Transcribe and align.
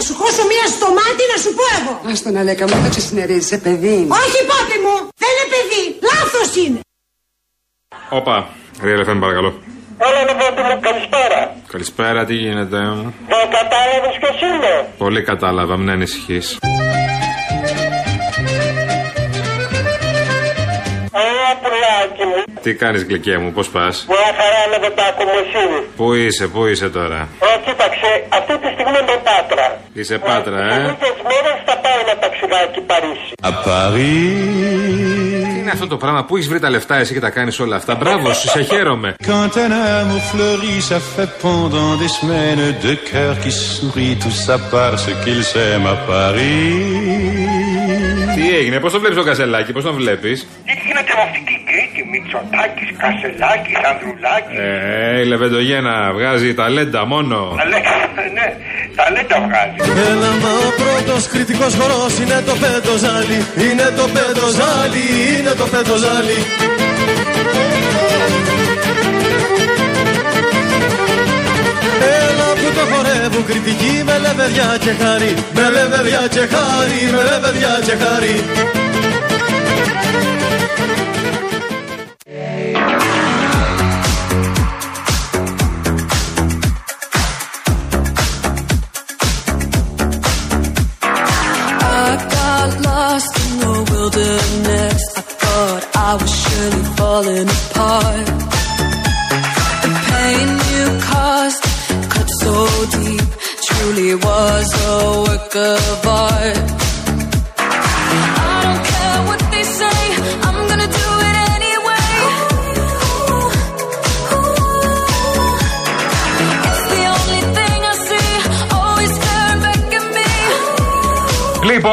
Να 0.00 0.06
σου 0.06 0.14
χώσω 0.22 0.42
μία 0.52 0.66
στο 0.76 0.88
μάτι 0.98 1.24
να 1.32 1.36
σου 1.42 1.50
πω 1.58 1.64
εγώ. 1.78 2.12
Άστο 2.12 2.30
να 2.30 2.42
λέκα 2.42 2.64
μου, 2.68 2.76
δεν 2.82 2.90
ξεσυνερίζεσαι, 2.90 3.58
παιδί. 3.58 3.96
Όχι, 4.22 4.38
πάπη 4.50 4.76
μου, 4.84 4.94
δεν 5.22 5.30
είναι 5.32 5.48
παιδί. 5.54 5.82
Λάθος 6.10 6.50
είναι. 6.62 6.80
Όπα, 8.18 8.36
Real 8.84 9.00
FM 9.06 9.18
παρακαλώ. 9.20 9.50
Έλα 10.06 10.20
λοιπόν, 10.28 10.80
καλησπέρα. 10.80 11.56
Καλησπέρα, 11.72 12.24
τι 12.24 12.34
γίνεται; 12.34 12.78
Δεν 13.32 13.46
κατάλαβες 13.58 14.14
ποιος 14.20 14.36
είμαι. 14.40 14.88
Πολύ 14.98 15.22
κατάλαβα, 15.22 15.76
μην 15.76 15.90
ανησυχείς. 15.90 16.58
Μου. 22.30 22.38
Τι 22.62 22.70
κάνεις 22.74 23.02
γλυκέ 23.08 23.38
μου, 23.38 23.50
πώς 23.52 23.68
πας; 23.68 23.94
Μια 24.08 24.30
χαρά 24.38 24.62
με 24.70 24.76
δεν 24.84 24.92
τα 24.98 25.04
ακούμε 25.10 25.32
εσύ. 25.44 25.64
Πού 25.96 26.06
είσαι, 26.14 26.44
πού 26.52 26.66
είσαι 26.66 26.88
τώρα; 26.98 27.20
Ε, 27.48 27.52
κοίταξε, 27.66 28.08
αυτή 28.38 28.52
τη 28.62 28.68
στιγμή 28.74 28.98
είμαι 29.02 29.16
Πάτρα. 29.28 29.66
Είσαι 29.98 30.16
Πάτρα, 30.28 30.58
Σε 30.70 30.76
ε; 30.76 30.78
λίγες 30.90 31.16
μέρες 31.30 31.56
θα 31.66 31.74
πάω 31.82 31.96
ένα 32.04 32.14
ταξιδάκι 32.22 32.80
Παρίσι. 32.90 33.32
Τι 35.52 35.58
είναι 35.60 35.70
αυτό 35.72 35.86
το 35.86 35.96
πράγμα, 35.96 36.24
πού 36.24 36.36
έχεις 36.36 36.48
βρει 36.48 36.60
τα 36.60 36.70
λεφτά 36.70 36.96
εσύ 36.96 37.12
και 37.12 37.20
τα 37.20 37.30
κάνεις 37.30 37.60
όλα 37.60 37.76
αυτά; 37.76 37.94
Μπράβο, 37.94 38.32
σου, 38.32 38.48
σε 38.48 38.62
χαίρομαι. 38.62 39.14
Quand 39.26 39.52
un 39.64 39.72
amour 39.98 40.22
fleurit, 40.32 40.80
ça 40.90 40.98
fait 41.14 41.30
pendant 41.46 41.92
des 42.02 42.12
semaines 42.20 42.62
deux 42.84 42.98
cœurs 43.12 43.36
qui 43.44 43.52
sourient, 43.72 44.16
tout 44.24 44.36
ça 44.46 44.56
parce 44.74 45.04
qu'ils 45.22 45.44
s'aiment 45.52 45.88
à 45.94 45.96
Paris. 46.10 47.70
Τι 48.34 48.56
έγινε, 48.56 48.80
πώς 48.80 48.92
το 48.92 48.98
βλέπεις 49.00 49.16
το 49.16 49.22
κασελάκι, 49.24 49.72
πώς 49.72 49.84
τον 49.84 49.94
βλέπεις; 49.94 50.46
Τι 51.00 51.06
γίνεται 51.06 51.20
με 51.20 51.24
αυτή 51.28 51.40
την 51.50 51.60
Κρήτη, 51.68 52.00
Μητσοτάκης, 52.12 52.90
Κασελάκης, 53.02 53.78
Ανδρουλάκης. 53.90 54.58
Ε, 54.58 55.20
η 55.22 55.24
Λεβεντογένα 55.30 55.94
βγάζει 56.16 56.48
ταλέντα 56.60 57.02
μόνο. 57.12 57.36
Αλέξα, 57.64 57.96
ναι, 58.36 58.46
ταλέντα 58.98 59.36
βγάζει. 59.46 59.78
Έλα 60.10 60.30
μα 60.42 60.52
ο 60.68 60.70
πρώτος 60.82 61.22
κριτικός 61.32 61.72
χορός 61.78 62.12
είναι 62.22 62.38
το 62.48 62.54
πέντοζάλι 62.62 63.38
Είναι 63.66 63.88
το 63.98 64.06
πέντοζάλι, 64.14 65.04
είναι 65.36 65.52
το 65.60 65.66
πέντοζάλι 65.72 66.38
Έλα 72.24 72.48
που 72.60 72.68
το 72.76 72.84
χορεύουν 72.90 73.44
κριτικοί 73.48 73.94
με 74.08 74.16
λεβεδιά 74.24 74.68
και 74.84 74.92
χάρη 75.00 75.32
Με 75.56 75.64
λεβεδιά 75.76 76.22
και 76.34 76.44
χάρη, 76.52 77.00
με 77.14 77.22
λεβεδιά 77.30 77.74
και 77.86 77.94
χάρη 78.02 78.34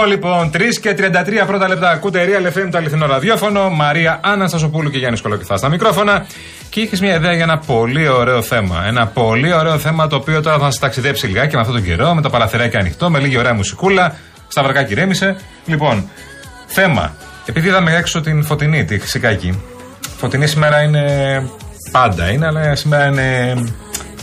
Λοιπόν, 0.07 0.43
λοιπόν, 0.43 0.51
3 0.53 0.79
και 0.81 0.95
33 1.43 1.45
πρώτα 1.47 1.67
λεπτά 1.67 1.89
ακούτε 1.89 2.25
Real 2.27 2.57
FM 2.57 2.67
το 2.71 2.77
αληθινό 2.77 3.05
ραδιόφωνο. 3.05 3.69
Μαρία 3.69 4.19
Αναστασοπούλου 4.23 4.89
και 4.89 4.97
Γιάννης 4.97 5.21
Κολοκυθά 5.21 5.57
στα 5.57 5.69
μικρόφωνα. 5.69 6.25
Και 6.69 6.79
είχες 6.81 6.99
μια 6.99 7.15
ιδέα 7.15 7.33
για 7.33 7.43
ένα 7.43 7.57
πολύ 7.57 8.07
ωραίο 8.07 8.41
θέμα. 8.41 8.83
Ένα 8.87 9.07
πολύ 9.07 9.53
ωραίο 9.53 9.77
θέμα 9.77 10.07
το 10.07 10.15
οποίο 10.15 10.41
τώρα 10.41 10.57
θα 10.57 10.65
σας 10.65 10.79
ταξιδέψει 10.79 11.27
λιγάκι 11.27 11.55
με 11.55 11.61
αυτόν 11.61 11.75
τον 11.75 11.85
καιρό, 11.85 12.13
με 12.13 12.21
το 12.21 12.29
παραθυράκι 12.29 12.77
ανοιχτό, 12.77 13.09
με 13.09 13.19
λίγη 13.19 13.37
ωραία 13.37 13.53
μουσικούλα. 13.53 14.15
Στα 14.47 14.63
βρακάκι 14.63 14.93
ρέμισε. 14.93 15.35
Λοιπόν, 15.65 16.09
θέμα. 16.65 17.15
Επειδή 17.45 17.67
είδαμε 17.67 17.95
έξω 17.95 18.21
την 18.21 18.43
φωτεινή, 18.43 18.85
τη 18.85 18.99
χρυσικάκι. 18.99 19.63
Φωτεινή 20.17 20.47
σήμερα 20.47 20.81
είναι. 20.81 21.03
Πάντα 21.91 22.29
είναι, 22.29 22.45
αλλά 22.45 22.75
σήμερα 22.75 23.05
είναι 23.05 23.53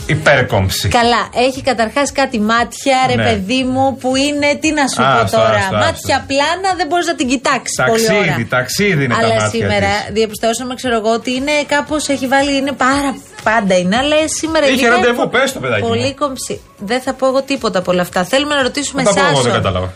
υπέρκομψη. 0.07 0.87
Καλά, 0.87 1.29
έχει 1.47 1.61
καταρχάς 1.61 2.11
κάτι 2.11 2.39
μάτια, 2.39 2.97
ρε 3.07 3.15
Ναι. 3.15 3.23
παιδί 3.23 3.63
μου, 3.63 3.97
που 3.97 4.15
είναι. 4.15 4.55
Τι 4.61 4.71
να 4.71 4.87
σου 4.87 5.03
Άστο, 5.03 5.37
πω 5.37 5.43
τώρα. 5.43 5.57
άστο, 5.57 5.75
μάτια 5.75 6.23
πλάνα 6.27 6.69
δεν 6.77 6.87
μπορείς 6.87 7.05
να 7.07 7.15
την 7.15 7.27
κοιτάξεις 7.27 7.75
πολύ 7.87 8.05
ώρα. 8.09 8.17
Ταξίδι, 8.25 8.45
ταξίδι 8.45 9.03
είναι 9.03 9.15
Αλλά 9.17 9.27
τα 9.27 9.33
μάτια 9.43 9.49
σήμερα 9.59 9.87
της. 10.05 10.13
διαπιστώσαμε, 10.13 10.75
ξέρω 10.75 10.95
εγώ, 10.95 11.11
ότι 11.13 11.31
είναι 11.33 11.51
κάπως 11.67 12.07
έχει 12.09 12.27
βάλει. 12.27 12.55
Είναι 12.57 12.71
πάρα 12.71 13.15
πάντα 13.43 13.77
είναι, 13.77 13.95
αλλά 13.97 14.15
σήμερα 14.39 14.65
Είχε 14.65 14.73
ειδικά 14.75 14.89
ραντεβού, 14.89 15.21
είναι 15.21 15.29
πες 15.29 15.53
το, 15.53 15.59
παιδάκι 15.59 15.81
μου. 15.81 15.87
Πολύ 15.87 16.13
κομψή. 16.13 16.61
Δεν 16.77 17.01
θα 17.01 17.13
πω 17.13 17.27
εγώ 17.27 17.41
τίποτα 17.41 17.79
από 17.79 17.91
όλα 17.91 18.01
αυτά. 18.01 18.23
Θέλουμε 18.23 18.55
να 18.55 18.61
ρωτήσουμε 18.61 19.03
Θα 19.03 19.13
τα 19.13 19.21
πω 19.21 19.27
εγώ, 19.27 19.41
δεν 19.41 19.51
εσά. 19.51 19.55
κατάλαβα. 19.59 19.93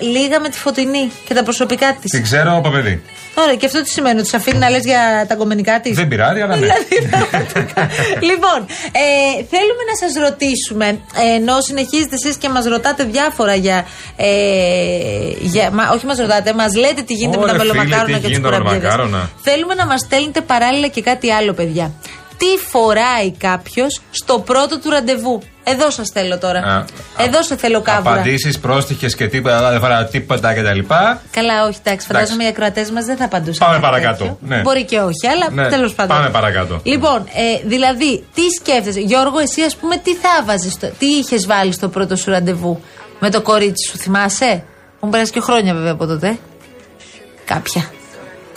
Λίγα 0.00 0.40
με 0.40 0.48
τη 0.48 0.58
φωτεινή 0.58 1.10
και 1.28 1.34
τα 1.34 1.42
προσωπικά 1.42 1.96
της. 2.00 2.10
Την 2.10 2.22
ξέρω 2.22 2.56
από 2.56 2.70
παιδί. 2.70 3.02
Ωραία, 3.38 3.54
και 3.54 3.66
αυτό 3.66 3.82
τι 3.82 3.88
σημαίνει, 3.88 4.18
ότι 4.18 4.28
σε 4.28 4.36
αφήνει 4.36 4.58
να 4.58 4.70
λες 4.70 4.84
για 4.84 5.24
τα 5.28 5.34
κομμενικά 5.34 5.80
της; 5.80 5.96
Δεν 5.96 6.08
πειράζει, 6.08 6.40
αλλά 6.40 6.56
ναι. 6.56 6.60
Δηλαδή, 6.60 7.08
πραγματικά. 7.10 7.88
λοιπόν, 8.30 8.60
ε, 8.92 9.44
θέλουμε 9.52 9.82
να 9.90 9.96
σας 10.02 10.22
ρωτήσουμε, 10.28 10.86
ε, 10.86 11.34
ενώ 11.34 11.60
συνεχίζετε 11.60 12.14
εσείς 12.14 12.36
και 12.36 12.48
μας 12.48 12.64
ρωτάτε 12.64 13.04
διάφορα 13.04 13.54
για... 13.54 13.86
Ε, 14.16 14.26
για 15.40 15.70
μα, 15.70 15.90
όχι 15.94 16.06
μας 16.06 16.18
ρωτάτε, 16.18 16.52
μας 16.52 16.74
λέτε 16.74 17.02
τι 17.02 17.14
γίνεται 17.14 17.38
Ωρε 17.38 17.52
με 17.52 17.58
τα 17.58 17.62
φίλε, 17.62 17.72
μελομακάρονα 17.72 18.16
τι 18.16 18.20
και 18.22 18.28
τις 18.28 18.36
γίνεται 18.36 18.48
με 18.48 18.56
τα 18.56 18.58
κουραμπιέδες. 18.58 18.90
μελομακάρονα. 18.90 19.30
Θέλουμε 19.42 19.74
να 19.74 19.86
μας 19.86 20.00
στέλνετε 20.00 20.40
παράλληλα 20.40 20.88
και 20.88 21.02
κάτι 21.02 21.32
άλλο, 21.32 21.52
παιδιά. 21.52 21.92
Τι 22.38 22.68
φοράει 22.70 23.32
κάποιος 23.32 24.00
στο 24.10 24.38
πρώτο 24.38 24.78
του 24.78 24.90
ραντεβού; 24.90 25.42
Εδώ 25.64 25.90
σας 25.90 26.08
θέλω 26.12 26.38
τώρα. 26.38 26.58
Α, 26.60 26.84
Εδώ 27.24 27.42
σε 27.42 27.56
θέλω 27.56 27.80
κάβουρα. 27.80 28.12
Απαντήσεις 28.14 28.58
πρόστιχες 28.58 29.14
και 29.14 29.26
τίποτα, 29.28 29.70
δεν 29.70 29.80
φορά 29.80 30.04
τίποτα 30.04 30.54
κτλ. 30.54 30.78
Καλά, 31.30 31.64
όχι, 31.66 31.78
εντάξει. 31.84 32.06
Φαντάζομαι 32.06 32.44
οι 32.44 32.46
ακροατές 32.46 32.90
μας 32.90 33.04
δεν 33.04 33.16
θα 33.16 33.24
απαντούσαν. 33.24 33.66
Πάμε 33.66 33.80
κάτι 33.80 33.82
παρακάτω, 33.90 34.24
τέτοιο. 34.24 34.38
ναι. 34.40 34.60
Μπορεί 34.60 34.84
και 34.84 34.98
όχι, 34.98 35.26
αλλά 35.32 35.50
Ναι, 35.50 35.68
τέλος 35.68 35.94
πάντων. 35.94 36.16
πάμε 36.16 36.30
παρακάτω. 36.30 36.80
Λοιπόν, 36.82 37.18
ε, 37.34 37.66
δηλαδή, 37.68 38.24
τι 38.34 38.42
σκέφτεσαι, 38.60 39.00
Γιώργο, 39.00 39.38
εσύ 39.38 39.62
ας 39.62 39.76
πούμε, 39.76 39.96
τι 39.96 40.14
θα 40.14 40.28
βάζεις, 40.44 40.76
τι 40.98 41.06
είχες 41.06 41.46
βάλει 41.46 41.72
στο 41.72 41.88
πρώτο 41.88 42.16
σου 42.16 42.30
ραντεβού; 42.30 42.80
Με 43.20 43.30
το 43.30 43.42
κορίτσι 43.42 43.88
σου, 43.90 43.98
θυμάσαι; 43.98 44.64
Έχουν 44.96 45.10
περάσει 45.10 45.32
και 45.32 45.40
χρόνια 45.40 45.74
βέβαια 45.74 45.92
από 45.92 46.06
τότε. 46.06 46.38
Κάποια. 47.44 47.90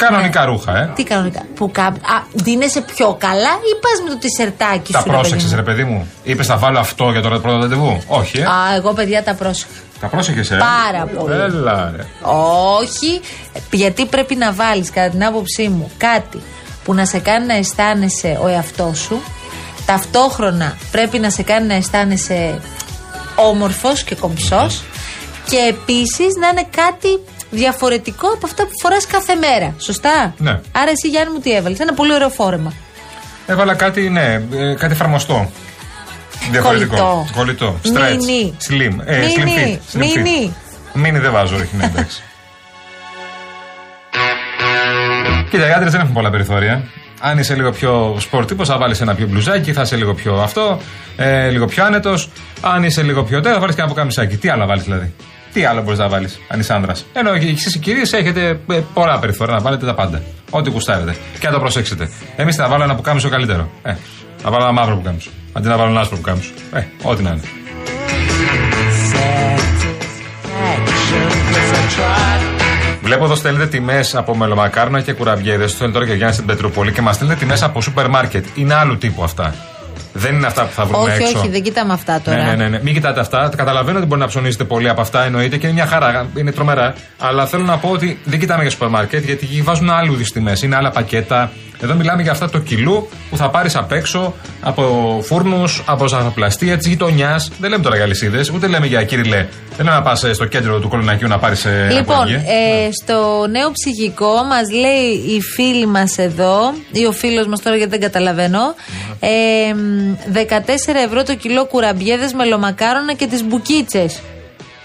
Κανονικά 0.08 0.46
ρούχα, 0.46 0.78
ε. 0.78 0.92
Τι 0.96 1.04
κανονικά. 1.04 1.42
Που 1.56 1.72
κά... 1.72 1.84
Α, 1.86 1.94
δίνεσαι 2.34 2.82
πιο 2.82 3.16
καλά 3.20 3.50
ή 3.50 3.72
πας 3.82 4.02
με 4.04 4.10
το 4.10 4.18
τισερτάκι 4.18 4.92
Τα 4.92 5.00
σου. 5.00 5.06
ρε 5.06 5.12
παιδί 5.12 5.22
πρόσεξες, 5.22 5.50
μου; 5.50 5.56
ρε 5.56 5.64
παιδί 5.64 5.84
μου. 5.84 6.08
Είπες 6.24 6.46
θα 6.48 6.58
βάλω 6.58 6.80
αυτό 6.80 7.12
για 7.12 7.22
το 7.22 7.30
πρώτο 7.30 7.58
ραντεβού. 7.58 8.02
Όχι, 8.08 8.40
ε. 8.40 8.44
Α, 8.44 8.76
εγώ 8.76 8.94
παιδιά 8.94 9.24
τα 9.24 9.34
πρόσεχα. 9.34 9.70
Τα 10.00 10.08
πρόσεχες, 10.08 10.52
ε; 10.52 10.58
Πάρα 10.58 11.06
πολύ. 11.06 11.34
Έλα, 11.34 11.94
ρε. 11.96 12.06
Όχι, 12.72 13.22
γιατί 13.72 14.06
πρέπει 14.06 14.36
να 14.36 14.52
βάλεις 14.54 14.90
κατά 14.90 15.10
την 15.10 15.26
άποψή 15.26 15.68
μου 15.68 15.92
κάτι 15.98 16.42
που 16.84 16.94
να 16.94 17.06
σε 17.06 17.20
κάνει 17.20 17.46
να 17.46 17.54
αισθάνεσαι 17.56 18.40
ο 18.44 18.48
εαυτός 18.48 19.00
σου. 19.00 19.22
Ταυτόχρονα 19.86 20.78
πρέπει 20.92 21.20
να 21.20 21.30
σε 21.30 21.44
κάνει 21.44 21.68
να 21.68 21.74
αισθάνεσαι 21.74 22.60
όμορφος 23.36 24.04
και 24.04 24.16
κομψός 24.16 24.84
και 25.50 25.58
επίσης 25.70 26.36
να 26.40 26.48
είναι 26.48 26.68
κάτι 26.76 27.20
διαφορετικό 27.50 28.28
από 28.28 28.46
αυτά 28.46 28.64
που 28.64 28.72
φοράς 28.82 29.06
κάθε 29.06 29.36
μέρα. 29.36 29.74
Σωστά; 29.78 30.34
Ναι. 30.38 30.60
Άρα 30.72 30.92
εσύ 30.92 31.08
Γιάννη 31.08 31.34
μου 31.34 31.40
τι 31.40 31.56
έβαλες; 31.56 31.80
Ένα 31.80 31.94
πολύ 31.94 32.14
ωραίο 32.14 32.30
φόρεμα. 32.30 32.74
Έβαλα 33.46 33.74
κάτι, 33.74 34.10
ναι, 34.10 34.42
ε, 34.54 34.74
κάτι 34.74 34.94
εφαρμοστό. 34.94 35.50
Διαφορετικό. 36.52 36.96
Κολλητό. 36.96 37.28
Κολλητό. 37.36 37.80
Stretch. 37.84 38.24
Μίνι. 38.26 38.58
Slim. 38.70 38.96
Ε, 39.06 39.22
slim 39.22 39.44
Μίνι. 39.44 39.80
fit. 39.94 39.98
Slim 39.98 40.02
fit. 40.02 40.16
Μίνι. 40.22 40.56
Μίνι 40.94 41.20
δεν 41.20 41.32
βάζω, 41.32 41.56
όχι, 41.56 41.70
ναι, 41.78 41.86
εντάξει. 41.86 42.24
Κοίτα, 45.50 45.68
οι 45.68 45.72
άντρες 45.72 45.92
δεν 45.92 46.02
έχουν 46.02 46.14
πολλά 46.14 46.30
περιθώρια. 46.30 46.84
Αν 47.22 47.38
είσαι 47.38 47.56
λίγο 47.56 47.72
πιο 47.72 48.16
σπορ 48.20 48.46
τύπος, 48.46 48.68
θα 48.68 48.78
βάλεις 48.78 49.02
ένα 49.02 49.16
πιο 49.16 49.28
μπλουζάκι, 49.28 49.74
θα 49.74 49.82
είσαι 49.82 49.96
λίγο 49.96 50.14
πιο 50.14 50.36
αυτό, 50.36 50.80
ε, 51.16 51.50
λίγο 51.50 51.66
πιο 51.66 51.86
άνετος. 51.86 52.30
Αν 52.62 52.84
είσαι 52.84 53.02
λίγο 53.02 53.24
πιο 53.24 53.38
τέτοιο, 53.38 53.54
θα 53.54 53.60
βάλεις 53.60 53.76
και 53.76 53.82
ένα 53.82 53.90
ποκαμισάκι. 53.90 54.38
Τι 54.38 54.50
άλλο 54.50 54.60
να 54.62 54.68
βάλεις 54.68 54.84
δηλαδή; 54.84 55.14
Τι 55.54 55.66
άλλο 55.66 55.82
μπορείς 55.82 56.00
να 56.00 56.08
βάλεις, 56.08 56.40
αν 56.48 56.60
είσαι 56.60 56.74
άνδρας; 56.74 57.06
Ενώ 57.14 57.34
εσεί 57.34 57.70
οι 57.76 57.80
κυρίε 57.80 58.04
έχετε 58.12 58.60
ε, 58.70 58.82
πολλά 58.94 59.20
περιθώρια 59.20 59.56
να 59.56 59.62
βάλετε 59.62 59.86
τα 59.86 59.94
πάντα. 59.94 60.22
Ό,τι 60.50 60.70
γουστάρετε. 60.70 61.16
Και 61.40 61.48
να 61.48 61.54
το 61.54 61.60
προσέξετε. 61.60 62.10
Εμείς 62.36 62.56
θα 62.56 62.68
βάλω 62.68 62.84
ένα 62.84 62.96
πουκάμισο 62.96 63.30
καλύτερο. 63.30 63.70
Ε, 63.84 63.94
να 64.44 64.50
βάλω 64.50 64.64
ένα 64.64 64.74
μαύρο 64.74 64.96
πουκάμισο. 64.96 65.30
Αντί 65.54 65.68
να 65.68 65.78
βάλω 65.78 65.90
ένα 65.90 66.00
άσπρο 66.00 66.18
πουκάμισο. 66.18 66.52
Ε, 66.74 66.84
ό,τι 67.04 67.24
να 67.24 67.30
είναι. 67.30 67.42
Βλέπω 73.02 73.24
εδώ 73.24 73.36
στέλνετε 73.36 73.68
τιμές 73.68 74.16
από 74.16 74.36
μελομακάρονα 74.36 75.02
και 75.02 75.14
κουραβιέδε. 75.14 75.64
Το 75.64 75.70
στέλνει 75.70 75.94
τώρα 75.94 76.06
και 76.06 76.12
ο 76.12 76.16
Γιάννης 76.16 76.36
στην 76.36 76.48
Πετρούπολη 76.48 76.92
και 76.92 77.02
μας 77.02 77.16
στέλνετε 77.16 77.40
τιμές 77.40 77.64
από 77.64 77.82
σούπερ 77.82 78.10
μάρκετ. 78.10 78.46
Είναι 78.56 78.74
άλλου 78.74 78.98
τύπου 78.98 79.24
αυτά. 79.24 79.54
Δεν 80.14 80.36
είναι 80.36 80.48
αυτά 80.48 80.64
που 80.66 80.72
θα 80.74 80.86
βρούμε 80.86 81.04
Όχι, 81.12 81.22
έξω. 81.24 81.40
όχι, 81.40 81.48
δεν 81.48 81.64
κοιτάμε 81.64 81.94
αυτά 81.94 82.22
τώρα. 82.24 82.38
Ναι, 82.38 82.44
ναι, 82.50 82.56
ναι, 82.56 82.68
ναι. 82.68 82.80
Μην 82.84 82.94
κοιτάτε 82.94 83.20
αυτά. 83.20 83.52
Καταλαβαίνω 83.58 83.98
ότι 83.98 84.08
μπορεί 84.08 84.22
να 84.22 84.28
ψωνίζετε 84.28 84.64
πολύ 84.64 84.90
από 84.90 85.02
αυτά, 85.02 85.24
εννοείται 85.24 85.58
και 85.58 85.66
είναι 85.66 85.76
μια 85.76 85.86
χαρά. 85.86 86.28
Είναι 86.36 86.52
τρομερά. 86.52 86.94
Αλλά 87.18 87.46
θέλω 87.46 87.64
να 87.64 87.78
πω 87.78 87.90
ότι 87.90 88.20
δεν 88.24 88.40
κοιτάμε 88.40 88.62
για 88.62 88.72
σούπερ 88.72 88.88
μάρκετ 88.88 89.26
γιατί 89.26 89.46
εκεί 89.52 89.62
βάζουν 89.62 89.90
άλλου 89.90 90.14
είδου 90.14 90.24
τιμέ. 90.34 90.54
Είναι 90.64 90.76
άλλα 90.76 90.90
πακέτα. 90.92 91.52
Εδώ 91.82 91.94
μιλάμε 91.94 92.22
για 92.22 92.32
αυτά 92.32 92.50
το 92.50 92.60
κιλού 92.60 93.10
που 93.30 93.38
θα 93.38 93.50
πάρεις 93.50 93.76
απ' 93.76 93.92
έξω 93.92 94.34
από 94.62 94.84
φούρνους, 95.26 95.84
από 95.86 96.08
ζαχαροπλαστεία 96.08 96.78
της 96.78 96.88
γειτονιάς. 96.88 97.52
Δεν 97.60 97.70
λέμε 97.70 97.84
τώρα 97.84 97.96
για 97.96 98.06
αλυσίδες, 98.06 98.50
ούτε 98.50 98.68
λέμε 98.68 98.86
για 98.86 99.04
κύριλε. 99.04 99.48
Δεν 99.78 99.86
λέμε 99.86 99.98
να 99.98 100.02
πας 100.02 100.26
στο 100.32 100.46
κέντρο 100.46 100.80
του 100.80 100.90
Κολονακίου 100.90 101.28
να 101.28 101.38
πάρεις 101.38 101.66
ε, 101.66 101.88
Λοιπόν, 101.92 102.16
απογγή. 102.16 102.34
ε, 102.36 102.90
στο 103.04 103.46
νέο 103.50 103.72
ψυχικό 103.72 104.34
μας 104.50 104.72
λέει 104.72 105.36
η 105.36 105.42
φίλη 105.42 105.86
μας 105.88 106.18
εδώ, 106.18 106.74
ή 106.92 107.06
ο 107.06 107.12
φίλος 107.12 107.48
μας 107.48 107.62
τώρα 107.62 107.76
γιατί 107.76 107.92
δεν 107.92 108.00
καταλαβαίνω, 108.02 108.60
ε, 109.20 109.74
μ, 109.74 110.09
14 110.34 110.96
ευρώ 111.06 111.24
το 111.24 111.36
κιλό 111.36 111.66
κουραμπιέδες 111.66 112.34
με 112.34 112.46
λομακάρονα 112.46 113.14
και 113.14 113.28
τις 113.28 113.44
μπουκίτσες. 113.44 114.20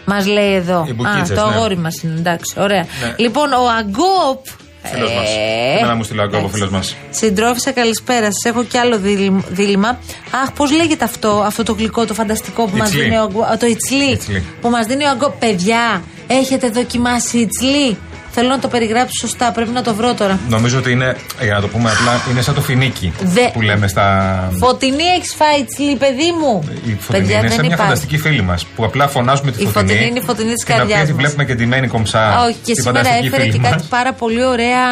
Μας 0.04 0.26
λέει 0.26 0.54
εδώ. 0.54 0.84
Οι 0.88 0.92
μπουκίτσες, 0.92 1.30
Α, 1.38 1.42
το 1.42 1.48
ναι. 1.48 1.54
αγόρι 1.54 1.76
μας 1.76 2.02
είναι, 2.02 2.14
εντάξει, 2.18 2.54
ωραία. 2.58 2.80
Ναι. 3.02 3.14
Λοιπόν, 3.16 3.52
ο 3.52 3.62
Αγκόπ. 3.78 4.46
Φίλος 4.82 5.12
μας. 5.12 5.28
ε, 5.28 5.78
Εμένα 5.78 5.94
μου 5.94 6.02
στείλει 6.02 6.20
ο 6.20 6.22
Αγκόπ, 6.22 6.34
ο 6.34 6.38
εντάξει. 6.38 6.54
φίλος 6.56 6.70
μας. 6.70 6.96
Συντρόφισσα, 7.10 7.70
καλησπέρα 7.72 8.24
σας. 8.24 8.44
Έχω 8.44 8.64
κι 8.64 8.78
άλλο 8.78 8.98
δίλη- 8.98 9.44
δίλημα. 9.48 9.98
Αχ, 10.42 10.52
πώς 10.52 10.70
λέγεται 10.72 11.04
αυτό, 11.04 11.42
αυτό 11.46 11.62
το 11.62 11.72
γλυκό, 11.72 12.04
το 12.06 12.14
φανταστικό 12.14 12.64
που 12.64 12.76
μας 12.76 12.88
Ιτσλί. 12.88 13.02
δίνει 13.02 13.16
ο 13.16 13.22
Αγκόπ. 13.22 13.42
Α, 13.42 13.56
Το 13.56 13.66
ιτσλί. 13.66 14.10
Ιτσλί. 14.10 14.44
Που 14.60 14.68
μας 14.70 14.86
δίνει 14.86 15.04
ο 15.04 15.08
Αγκόπ. 15.10 15.32
Παιδιά, 15.38 16.02
έχετε 16.26 16.68
δοκιμάσει 16.68 17.38
ιτσλί. 17.38 17.98
Θέλω 18.36 18.48
να 18.48 18.58
το 18.58 18.68
περιγράψω 18.68 19.12
σωστά, 19.20 19.52
πρέπει 19.52 19.70
να 19.70 19.82
το 19.82 19.94
βρω 19.94 20.14
τώρα. 20.14 20.38
Νομίζω 20.48 20.78
ότι 20.78 20.90
είναι, 20.90 21.16
για 21.42 21.54
να 21.54 21.60
το 21.60 21.68
πούμε 21.68 21.90
απλά, 21.90 22.20
είναι 22.30 22.42
σαν 22.42 22.54
το 22.54 22.60
φινίκι 22.60 23.12
Δε- 23.22 23.48
που 23.52 23.60
λέμε 23.62 23.88
στα. 23.88 24.06
Φωτεινή 24.58 25.02
έχεις 25.16 25.34
φάει 25.34 25.60
ιτσλί, 25.60 25.96
παιδί 25.96 26.30
μου. 26.40 26.68
Η 26.86 26.96
φωτεινή 27.00 27.32
είναι 27.34 27.48
σαν 27.48 27.66
μια 27.66 27.76
φανταστική 27.76 28.18
φίλη 28.18 28.42
μας 28.42 28.64
που 28.66 28.84
απλά 28.84 29.08
φωνάζουμε 29.08 29.50
τη 29.50 29.62
Η 29.62 29.66
φωτεινή. 29.66 29.88
Φωτεινή 29.88 30.06
είναι 30.08 30.18
η 30.18 30.22
φωτεινή 30.22 30.52
της 30.52 30.64
την 30.64 30.74
οποία 30.74 30.86
καρδιάς 30.86 31.06
τη 31.06 31.12
μας. 31.12 31.20
βλέπουμε 31.20 31.44
και 31.44 31.54
ντυμένη 31.54 31.86
κομψά. 31.88 32.42
Όχι, 32.44 32.56
και 32.64 32.72
τη 32.72 32.80
σήμερα 32.80 32.98
φανταστική 32.98 33.26
έφερε 33.26 33.42
φίλη 33.42 33.54
και 33.54 33.62
κάτι 33.68 33.74
μας. 33.80 33.86
πάρα 33.88 34.12
πολύ 34.12 34.44
ωραία. 34.44 34.82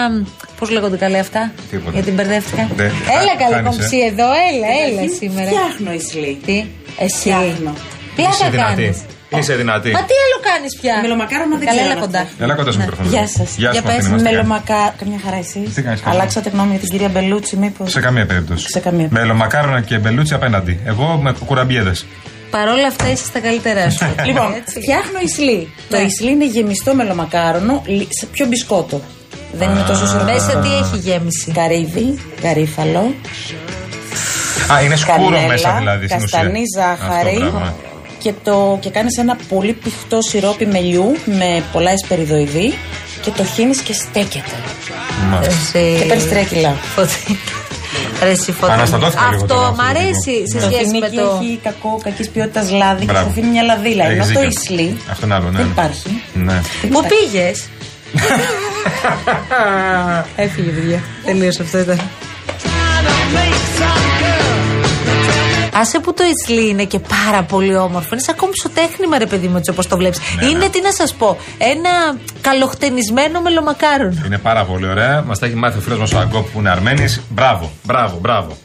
Πώς 0.59 0.71
λέγονται 0.71 0.97
καλά 0.97 1.19
αυτά. 1.19 1.53
Τίποτα. 1.71 1.91
Γιατί 1.95 2.11
μπερδεύτηκα. 2.11 2.69
Δεν- 2.77 2.93
Έλα 3.21 3.35
καλά, 3.43 3.57
χάνεις, 3.57 3.69
κομψή 3.71 3.97
ε. 3.99 4.07
εδώ, 4.07 4.29
έλα, 4.49 4.69
έλα 4.87 5.03
σήμερα. 5.21 5.51
Φτιάχνω 5.51 5.93
ισλή. 6.01 6.41
Τι, 6.47 6.65
εσύ. 6.99 7.17
Φτιάχνω. 7.19 7.73
Είσαι 8.17 8.29
Πλάκα 8.39 8.51
δυνατή. 8.51 8.83
κάνεις. 8.83 8.99
Είσαι 9.39 9.55
δυνατή. 9.63 9.91
Μα 9.99 10.03
τι 10.11 10.17
άλλο 10.25 10.39
κάνεις 10.51 10.73
πια; 10.81 10.95
Μελομακάρονα 11.05 11.55
δεν 11.61 11.67
Καλά, 11.69 11.79
ξέρω 11.81 11.91
έλα 11.91 11.95
να 12.01 12.05
κοντά. 12.07 12.23
φτιάχνω. 12.25 12.45
Έλα 12.45 12.55
κοντά 12.59 12.71
στο 12.75 12.81
μικρόφωνο. 12.81 13.09
Γεια 13.15 13.27
σας. 13.37 13.49
Γεια 13.63 13.71
Για 13.75 13.81
σου, 13.81 13.87
πες, 13.89 13.95
Μαθηνή, 13.95 14.11
μας, 14.13 14.21
τι 14.21 14.25
κάνεις; 14.27 14.39
Μελομακά. 14.39 14.83
Καμιά 15.01 15.19
χαρά 15.25 15.39
εσεί. 15.45 15.61
Τι 15.75 15.81
κάνεις, 15.87 16.01
καλά. 16.01 16.15
Αλλάξατε 16.15 16.49
γνώμη 16.55 16.71
για 16.75 16.81
την 16.85 16.89
κυρία 16.93 17.09
Μπελούτσι, 17.15 17.55
μήπως; 17.63 17.87
Σε 17.97 18.01
καμία 18.07 18.27
περίπτωση. 18.31 18.65
Σε 18.75 18.81
καμία 18.87 18.99
περίπτωση. 19.07 19.23
Μελομακάρονα 19.27 19.81
και 19.89 19.97
μπελούτσι 20.03 20.35
απέναντι. 20.35 20.75
Εγώ 20.91 21.07
με 21.25 21.31
κουραμπιέδε. 21.49 21.95
Παρ' 22.55 22.69
όλα 22.69 22.87
αυτά 22.93 23.07
είσαι 23.13 23.25
στα 23.33 23.41
καλύτερά 23.47 23.91
σου. 23.91 24.07
Λοιπόν, 24.29 24.49
Έτσι. 24.61 24.81
φτιάχνω 24.81 25.19
ισλή. 25.29 25.61
Το 25.91 25.97
Ναι. 25.97 26.03
ισλή 26.03 26.31
είναι 26.31 26.47
γεμιστό 26.47 26.91
μελομακάρονο 26.95 27.75
λι- 27.87 28.09
σε 28.21 28.27
πιο 28.27 28.47
μπισκότο. 28.47 29.01
Δεν 29.53 29.71
είναι 29.71 29.85
τόσο 29.87 30.07
σωρό. 30.07 30.25
Μέσα 30.25 30.57
τι 30.63 30.69
έχει 30.81 30.97
γέμιση; 31.09 31.51
Καρύδι, 31.55 32.19
γαρίφαλο, 32.43 33.15
Α, 34.73 34.83
είναι 34.83 34.97
σκούρο 34.97 35.25
κανέλα, 35.25 35.47
μέσα 35.47 35.75
δηλαδή 35.79 36.07
στην 36.09 36.23
ουσία. 36.23 36.39
καστανή 36.39 36.63
ζάχαρη 36.79 37.29
Αυτό, 37.37 37.51
μπράβο. 37.51 37.75
Και, 38.23 38.33
το, 38.45 38.79
και 38.81 38.91
κάνεις 38.91 39.17
ένα 39.19 39.37
πολύ 39.49 39.73
πηχτό 39.73 40.23
σιρόπι 40.23 40.67
μελιού 40.67 41.17
με 41.25 41.63
πολλά 41.73 41.91
εσπεριδοειδή 41.91 42.75
και 43.23 43.31
το 43.31 43.45
χύνεις 43.45 43.81
και 43.81 43.93
στέκεται. 43.93 44.51
Μάλιστα. 45.31 45.79
Εσύ- 45.79 45.99
Και 45.99 46.05
παίρνεις 46.05 46.29
τρία 46.29 46.43
κιλά. 46.43 46.77
Φωτεινή. 46.95 47.39
Ρε, 48.23 48.31
εσύ, 48.31 48.53
Φωτεινή. 48.53 48.73
Αναστατώθηκα 48.79 49.23
λίγο 49.31 49.43
Αυτό 49.43 49.55
τώρα, 49.55 49.69
μ' 49.69 49.81
αυτό 49.81 49.83
το 49.83 49.89
αρέσει 49.99 50.31
λίγο. 50.31 50.47
σε 50.47 50.57
Ναι. 50.57 50.63
Το 50.63 50.69
σχέση 50.71 50.85
με 50.87 50.93
φινίκι 50.93 51.17
το. 51.17 51.39
έχει 51.43 51.61
κακό, 51.63 52.01
κακής 52.05 52.29
ποιότητας 52.29 52.71
λάδι 52.71 53.01
και 53.01 53.07
Μπράβο. 53.13 53.25
σου 53.25 53.31
αφήνει 53.31 53.47
μια 53.51 53.63
λαδίλα. 53.63 54.05
Έχεις 54.05 54.15
Ενώ 54.15 54.25
το 54.25 54.31
δίκιο. 54.41 54.49
ισλί 54.63 54.97
Αυτό 55.11 55.27
είναι 55.27 55.35
άλλο, 55.35 55.51
ναι. 55.51 55.57
δεν 55.59 55.67
υπάρχει. 55.67 56.23
Ναι. 56.35 56.61
Πού 56.91 57.01
πήγες. 57.11 57.67
Έφυγε, 60.37 60.71
παιδιά. 60.71 61.03
Τελείωσε 61.25 61.63
αυτό 61.63 61.79
ήταν. 61.79 62.01
Άσε 65.75 65.99
που 66.01 66.15
το 66.15 66.25
Ιτσλί 66.25 66.69
είναι 66.69 66.85
και 66.85 66.99
πάρα 66.99 67.43
πολύ 67.43 67.77
όμορφο. 67.77 68.09
Είναι 68.13 68.23
σαν 68.23 68.37
κομψοτέχνημα, 68.37 69.19
ρε 69.19 69.27
παιδί 69.27 69.49
μου, 69.49 69.57
έτσι 69.57 69.71
όπως 69.71 69.87
το 69.87 69.97
βλέπεις. 69.97 70.19
Ναι, 70.41 70.47
είναι, 70.47 70.59
ναι. 70.59 70.69
τι 70.69 70.81
να 70.81 70.93
σας 70.93 71.15
πω, 71.15 71.37
ένα 71.59 71.91
καλοχτενισμένο 72.41 73.41
μελομακάρονο. 73.41 74.23
Είναι 74.27 74.39
πάρα 74.39 74.65
πολύ 74.65 74.87
ωραία. 74.87 75.23
Μας 75.23 75.39
τα 75.39 75.47
έχει 75.47 75.55
μάθει 75.55 75.79
ο 75.79 75.81
φίλος 75.81 75.99
μας 75.99 76.13
ο 76.13 76.19
Αγκόπ 76.19 76.49
που 76.49 76.59
είναι 76.59 76.71
Αρμένης. 76.71 77.21
Μπράβο, 77.29 77.71
μπράβο, 77.83 78.19
μπράβο. 78.21 78.57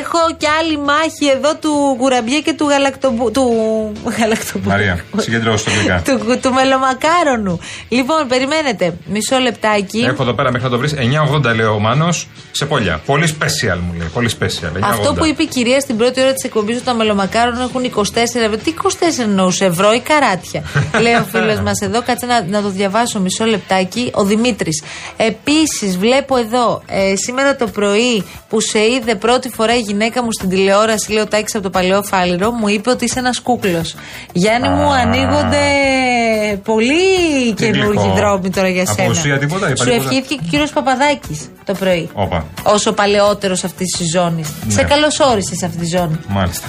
Έχω 0.00 0.18
κι 0.36 0.46
άλλη 0.58 0.78
μάχη 0.78 1.26
εδώ 1.36 1.56
του 1.56 1.94
κουραμπιέ 1.98 2.40
και 2.40 2.52
του 2.52 2.68
γαλακτομπού. 2.68 3.30
Του 3.30 3.46
γαλακτομπού. 4.18 4.68
Μαρία, 4.68 5.04
συγκεντρώσε 5.16 5.64
το 5.64 5.70
γλυκά. 5.70 6.02
του, 6.04 6.38
του 6.42 6.52
μελομακάρονου. 6.52 7.60
Λοιπόν, 7.88 8.26
περιμένετε. 8.28 8.94
Μισό 9.06 9.38
λεπτάκι. 9.38 9.98
Έχω 9.98 10.22
εδώ 10.22 10.32
πέρα 10.32 10.50
μέχρι 10.50 10.66
να 10.66 10.72
το 10.72 10.78
βρεις 10.78 10.94
9,80 10.94 11.54
λέει 11.54 11.66
ο 11.66 11.78
Μάνος 11.78 12.28
σε 12.50 12.66
πολιά. 12.66 13.00
Πολύ 13.06 13.36
special 13.38 13.78
μου 13.86 13.94
λέει. 13.98 14.08
Πολύ 14.12 14.30
special. 14.40 14.76
9,80. 14.76 14.80
Αυτό 14.82 15.14
που 15.14 15.24
είπε 15.24 15.42
η 15.42 15.46
κυρία 15.46 15.80
στην 15.80 15.96
πρώτη 15.96 16.20
ώρα 16.20 16.32
της 16.32 16.44
εκπομπής 16.44 16.76
ότι 16.76 16.84
τα 16.84 16.94
μελομακάρονα 16.94 17.62
έχουν 17.62 17.92
24 17.94 18.02
ευρώ. 18.16 18.56
Τι 18.64 18.74
24 18.82 18.88
εννοούσε, 19.20 19.64
ευρώ 19.64 19.92
ή 19.92 20.00
καράτια; 20.00 20.62
Λέει 21.04 21.14
ο 21.14 21.26
φίλος 21.30 21.60
μας 21.60 21.80
εδώ, 21.80 22.02
κάτσε 22.02 22.26
να, 22.26 22.42
να 22.42 22.62
το 22.62 22.68
διαβάσω 22.68 23.20
μισό 23.20 23.44
λεπτάκι. 23.44 24.10
Ο 24.14 24.24
Δημήτρης. 24.24 24.82
Επίσης, 25.16 25.98
βλέπω 25.98 26.36
εδώ 26.36 26.82
ε, 26.86 27.16
σήμερα 27.16 27.56
το 27.56 27.66
πρωί 27.66 28.24
που 28.48 28.60
σε 28.60 28.78
είδε 28.78 29.14
πρώτη 29.14 29.48
φορά 29.48 29.74
η 29.76 29.80
γυναίκα 29.86 30.22
μου 30.22 30.32
στην 30.32 30.48
τηλεόραση, 30.48 31.12
λέει 31.12 31.22
ο 31.22 31.26
Τάκης 31.26 31.54
από 31.54 31.62
το 31.64 31.70
παλαιό 31.70 32.02
φάληρο, 32.02 32.50
μου 32.50 32.68
είπε 32.68 32.90
ότι 32.90 33.04
είσαι 33.04 33.18
ένας 33.18 33.40
κούκλος. 33.40 33.94
Γιάννη 34.32 34.68
μου, 34.68 34.92
Α. 34.92 34.96
ανοίγονται 34.98 35.64
πολύ 36.64 37.52
καινούργιοι 37.56 38.00
γλυκό. 38.02 38.14
δρόμοι 38.16 38.50
τώρα 38.50 38.68
για 38.68 38.86
σένα. 38.86 39.02
Απουσία 39.08 39.38
τίποτα, 39.38 39.66
είπα 39.66 39.76
Σου 39.76 39.84
τίποτα. 39.84 40.02
ευχήθηκε 40.04 40.34
και 40.34 40.40
ο 40.44 40.48
κύριος 40.50 40.72
Παπαδάκης 40.72 41.48
το 41.64 41.74
πρωί 41.74 42.08
Όπα. 42.12 42.44
όσο 42.62 42.92
παλαιότερος 42.92 43.64
αυτής 43.64 43.96
της 43.98 44.10
ζώνης. 44.10 44.48
Ναι. 44.66 44.72
Σε 44.72 44.82
καλωσόρισες 44.82 45.58
σε 45.58 45.66
αυτή 45.66 45.78
τη 45.78 45.86
ζώνη. 45.86 46.16
Μάλιστα. 46.28 46.66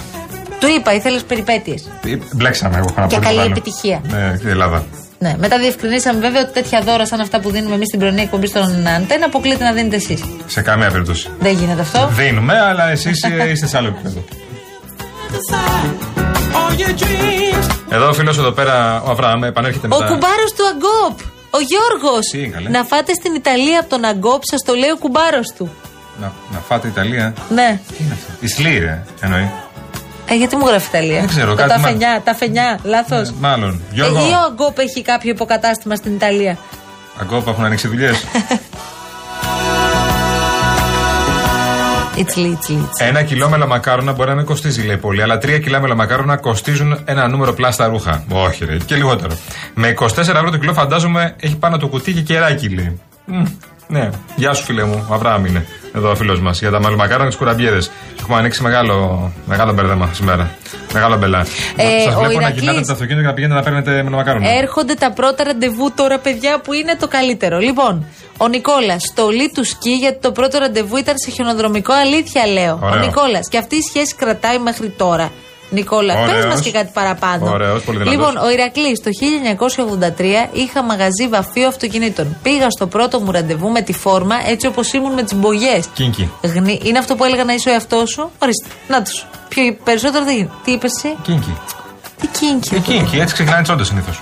Του 0.60 0.66
είπα, 0.78 0.94
ήθελες 0.94 1.22
περιπέτειες. 1.22 1.88
Ε, 2.06 2.16
Μπλέξαμε, 2.32 2.76
εγώ 2.76 2.86
έχω 2.90 3.00
να 3.00 3.06
Και 3.06 3.16
πω. 3.16 3.22
καλή 3.22 3.34
τίποτα 3.36 3.42
άλλο. 3.42 3.50
επιτυχία. 3.50 4.00
Ναι, 4.08 4.36
και 4.40 4.46
η 4.46 4.50
Ελλάδα. 4.50 4.84
Ναι. 5.18 5.34
Μετά 5.38 5.58
διευκρινίσαμε 5.58 6.20
βέβαια 6.20 6.40
ότι 6.40 6.52
τέτοια 6.52 6.80
δώρα 6.80 7.06
σαν 7.06 7.20
αυτά 7.20 7.40
που 7.40 7.50
δίνουμε 7.50 7.74
εμείς 7.74 7.86
στην 7.86 7.98
πρωινή 7.98 8.20
εκπομπή 8.22 8.46
στον 8.46 8.86
Αντένα 8.86 9.24
αποκλείται 9.26 9.64
να 9.64 9.72
δίνετε 9.72 9.96
εσείς. 9.96 10.20
Σε 10.46 10.60
καμία 10.62 10.90
περίπτωση. 10.90 11.30
Δεν 11.38 11.52
γίνεται 11.54 11.80
αυτό. 11.80 12.08
Δίνουμε, 12.12 12.60
αλλά 12.60 12.90
εσείς 12.90 13.20
είστε 13.52 13.66
σε 13.66 13.76
άλλο 13.76 13.88
επίπεδο. 13.88 14.24
Εδώ 17.90 18.08
ο 18.08 18.12
φίλος 18.12 18.38
εδώ 18.38 18.50
πέρα, 18.50 19.02
ο 19.02 19.10
Αβραάμ, 19.10 19.44
επανέρχεται 19.44 19.86
Ο 19.86 19.88
μετά. 19.98 20.04
κουμπάρος 20.12 20.52
του 20.56 20.64
Αγκόπ. 20.66 21.18
Ο 21.50 21.58
Γιώργος. 21.60 22.26
Τι 22.30 22.42
είναι, 22.42 22.68
Να 22.70 22.84
φάτε 22.84 23.12
στην 23.12 23.34
Ιταλία 23.34 23.80
από 23.80 23.88
τον 23.88 24.04
Αγκόπ, 24.04 24.42
σας 24.44 24.62
το 24.62 24.74
λέει 24.74 24.90
ο 24.90 24.96
κουμπάρος 24.96 25.52
του. 25.56 25.70
Να, 26.20 26.32
να 26.52 26.58
φάτε 26.58 26.88
Ιταλία. 26.88 27.34
Ναι. 27.48 27.80
Τι 27.88 27.94
είναι 28.04 28.12
αυτό; 28.12 28.32
Ισλή, 28.40 28.78
ρε, 28.78 29.02
εννοεί. 29.20 29.50
Ε, 30.30 30.34
γιατί 30.34 30.56
μου 30.56 30.66
γράφει 30.66 30.86
Ιταλία. 30.88 31.18
Δεν 31.20 31.28
ξέρω, 31.28 31.50
Το 31.50 31.56
κάτι 31.56 31.68
τα 31.68 31.78
μα- 31.78 31.86
φενιά, 31.88 32.20
τα 32.24 32.34
φενιά, 32.34 32.78
λάθος. 32.82 33.28
Ε, 33.28 33.32
Μάλλον. 33.40 33.70
Ε, 33.90 33.94
Γιώργο, 33.94 34.18
ή 34.28 34.32
ο 34.32 34.38
Αγκόπ 34.50 34.78
έχει 34.78 35.02
κάποιο 35.02 35.30
υποκατάστημα 35.30 35.94
στην 35.94 36.14
Ιταλία. 36.14 36.58
ακόμα 37.20 37.42
έχουν 37.48 37.64
ανοίξει 37.64 37.88
δουλειές. 37.88 38.24
Ιτσλί, 42.16 42.48
ιτσλί, 42.48 42.74
ιτσλί. 42.76 43.06
Ένα 43.08 43.22
κιλό 43.22 43.48
μελομακάρονα 43.48 44.12
μπορεί 44.12 44.28
να 44.28 44.34
μην 44.34 44.44
κοστίζει, 44.44 44.82
λέει 44.82 44.96
πολύ, 44.96 45.22
αλλά 45.22 45.38
τρία 45.38 45.58
κιλά 45.58 45.80
μελομακάρονα 45.80 46.36
κοστίζουν 46.36 46.98
ένα 47.04 47.28
νούμερο 47.28 47.52
πλάστα 47.52 47.86
ρούχα. 47.86 48.24
Όχι, 48.32 48.64
ρε, 48.64 48.76
και 48.76 48.94
λιγότερο. 48.94 49.36
Με 49.74 49.88
24 50.00 50.18
ευρώ 50.18 50.50
το 50.50 50.56
κιλό, 50.56 50.72
φαντάζομαι 50.72 51.34
έχει 51.40 51.56
πάνω 51.56 51.76
το 51.76 51.88
κουτί 51.88 52.12
και 52.12 52.20
κεράκι, 52.20 52.68
λέει. 52.68 53.00
Μμ, 53.24 53.44
ναι, 53.88 54.10
γεια 54.36 54.52
σου, 54.54 54.64
φίλε 54.64 54.84
μου. 54.84 55.06
Ο 55.10 55.14
Αβραάμ 55.14 55.44
είναι 55.46 55.66
εδώ 55.96 56.10
ο 56.10 56.14
φίλος 56.14 56.40
μας 56.40 56.58
για 56.60 56.70
τα 56.70 56.80
μελομακάρονα 56.80 57.22
και 57.22 57.28
τις 57.28 57.36
κουραμπιέδε. 57.38 57.80
Έχουμε 58.20 58.36
ανοίξει 58.36 58.62
μεγάλο, 58.62 59.30
μεγάλο 59.46 59.72
μπέρδεμα 59.72 60.10
σήμερα. 60.12 60.50
Μεγάλο 60.92 61.16
μπελά. 61.16 61.46
Ε, 61.76 62.00
Σας 62.04 62.14
ο 62.14 62.18
βλέπω 62.18 62.34
να 62.34 62.40
Ηρακλής- 62.40 62.62
γυρνάτε 62.62 62.86
το 62.86 62.92
αυτοκίνητο 62.92 63.20
και 63.22 63.26
να 63.28 63.34
πηγαίνετε 63.34 63.58
να 63.58 63.64
παίρνετε 63.64 64.02
μελομακάρονα. 64.02 64.48
Έρχονται 64.50 64.94
τα 64.94 65.12
πρώτα 65.12 65.44
ραντεβού 65.44 65.92
τώρα, 65.94 66.18
παιδιά, 66.18 66.60
που 66.60 66.72
είναι 66.72 66.96
το 67.00 67.08
καλύτερο. 67.08 67.58
Λοιπόν, 67.58 68.06
ο 68.38 68.48
Νικόλας, 68.48 69.02
στολή 69.10 69.50
του 69.54 69.64
σκι, 69.64 69.90
γιατί 69.96 70.18
το 70.20 70.32
πρώτο 70.32 70.58
ραντεβού 70.58 70.96
ήταν 70.96 71.14
σε 71.24 71.30
χιονοδρομικό, 71.30 71.92
αλήθεια 71.92 72.46
λέω. 72.46 72.78
Ωραίο. 72.82 73.00
Ο 73.02 73.04
Νικόλας. 73.06 73.48
Και 73.48 73.58
αυτή 73.58 73.76
η 73.76 73.82
σχέση 73.82 74.14
κρατάει 74.14 74.58
μέχρι 74.58 74.88
τώρα. 74.88 75.30
Νικόλα, 75.70 76.14
πες 76.14 76.32
Ωραίος. 76.32 76.54
μα 76.54 76.60
και 76.60 76.70
κάτι 76.70 76.90
παραπάνω. 76.92 77.50
Ωραίος, 77.50 77.82
πολύ 77.82 77.98
δυνατός. 77.98 78.26
λοιπόν, 78.26 78.44
ο 78.44 78.50
Ηρακλής 78.50 79.00
το 79.00 79.10
1983 79.10 80.48
είχα 80.52 80.82
μαγαζί 80.82 81.28
βαφείο 81.28 81.68
αυτοκινήτων. 81.68 82.36
Πήγα 82.42 82.70
στο 82.70 82.86
πρώτο 82.86 83.20
μου 83.20 83.30
ραντεβού 83.30 83.70
με 83.70 83.80
τη 83.82 83.92
φόρμα 83.92 84.34
έτσι 84.46 84.66
όπως 84.66 84.92
ήμουν 84.92 85.12
με 85.12 85.22
τις 85.22 85.34
μπογιές. 85.34 85.86
Κίνκι. 85.94 86.30
Γνη... 86.42 86.80
Είναι 86.84 86.98
αυτό 86.98 87.14
που 87.14 87.24
έλεγα 87.24 87.44
να 87.44 87.52
είσαι 87.52 87.68
ο 87.68 87.72
εαυτός 87.72 88.10
σου; 88.10 88.30
Ορίστε. 88.38 88.68
Να 88.88 89.02
τους. 89.02 89.26
Πιο 89.48 89.76
περισσότερο 89.84 90.24
δεν 90.24 90.34
γίνεται. 90.34 90.52
Τι 90.64 90.72
είπες 90.72 90.92
εσύ; 90.96 91.16
Κίνκι. 91.22 91.56
Τι 92.20 92.26
κίνκι. 92.26 92.74
Ε, 92.74 92.78
κίνκι, 92.78 93.18
έτσι 93.18 93.34
ξεκινάνε 93.34 93.62
τι 93.62 93.72
όντε 93.72 93.84
συνήθως. 93.84 94.20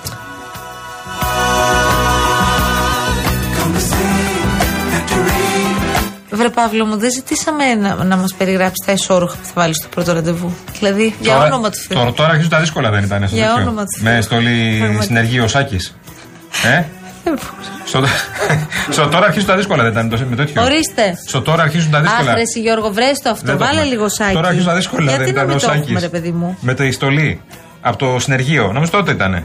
Βρε 6.37 6.49
Παύλο 6.49 6.85
μου, 6.85 6.97
δεν 6.97 7.11
ζητήσαμε 7.11 7.75
να, 7.75 8.05
να 8.05 8.17
μας 8.17 8.35
περιγράψεις 8.35 8.87
τα 8.87 8.93
ισόρουχα 8.93 9.37
που 9.37 9.45
θα 9.47 9.53
βάλεις 9.55 9.77
στο 9.77 9.89
πρώτο 9.89 10.13
ραντεβού. 10.13 10.55
Δηλαδή, 10.79 11.15
για 11.21 11.33
Τώρα- 11.35 11.47
όνομα 11.47 11.71
του 11.71 11.77
Θεού. 11.79 11.99
Τώρα, 11.99 12.13
τώρα 12.13 12.29
αρχίζουν 12.29 12.51
τα 12.51 12.61
δύσκολα, 12.61 12.91
δεν 12.91 13.05
ήταν. 13.05 13.27
Στο 13.27 13.37
Για 13.37 13.47
τέτοιο. 13.47 13.63
όνομα 13.63 13.83
του 13.83 14.03
Με 14.03 14.11
Θεού. 14.11 14.23
στολή 14.23 14.69
Πραγματικά. 14.79 15.05
συνεργείο 15.05 15.45
ο 15.45 15.49
Σάκης. 15.49 15.95
Ε; 16.77 16.83
στο, 17.85 18.05
στο 18.91 19.09
τώρα 19.09 19.27
αρχίζουν 19.27 19.49
τα 19.49 19.57
δύσκολα, 19.57 19.83
δεν 19.83 19.93
ήταν 19.93 20.09
το- 20.09 20.19
με 20.31 20.37
τέτοιο. 20.37 20.63
Ορίστε. 20.63 21.19
Στο 21.27 21.43
τώρα 21.43 21.63
αρχίζουν 21.63 21.91
τα 21.91 22.01
δύσκολα. 22.01 22.31
Άχρε, 22.31 22.41
εσύ, 22.43 22.61
Γιώργο, 22.61 22.91
βρες 22.93 23.19
το 23.23 23.31
αυτό. 23.31 23.47
Δεν 23.47 23.59
το 23.59 23.65
Βάλε 23.65 23.79
έχουμε. 23.79 23.93
λίγο 23.95 24.09
σάκι. 24.09 24.33
Τώρα 24.35 24.47
αρχίζουν 24.47 24.69
τα 24.69 24.75
δύσκολα, 24.75 25.03
Γιατί 25.11 25.25
δεν 25.25 25.35
να 25.35 25.41
ήταν 25.41 25.47
μην 25.47 25.57
ο 25.57 25.59
το 25.61 25.67
Σάκης. 25.67 25.81
έχουμε, 25.83 26.01
ρε 26.01 26.09
παιδί 26.09 26.31
μου; 26.31 26.57
Με 26.61 26.75
τη 26.75 26.91
στολή. 26.91 27.41
Από 27.81 27.97
το 27.97 28.19
συνεργείο. 28.19 28.73
Νομίζω 28.73 28.91
τότε 28.91 29.11
ήταν. 29.11 29.45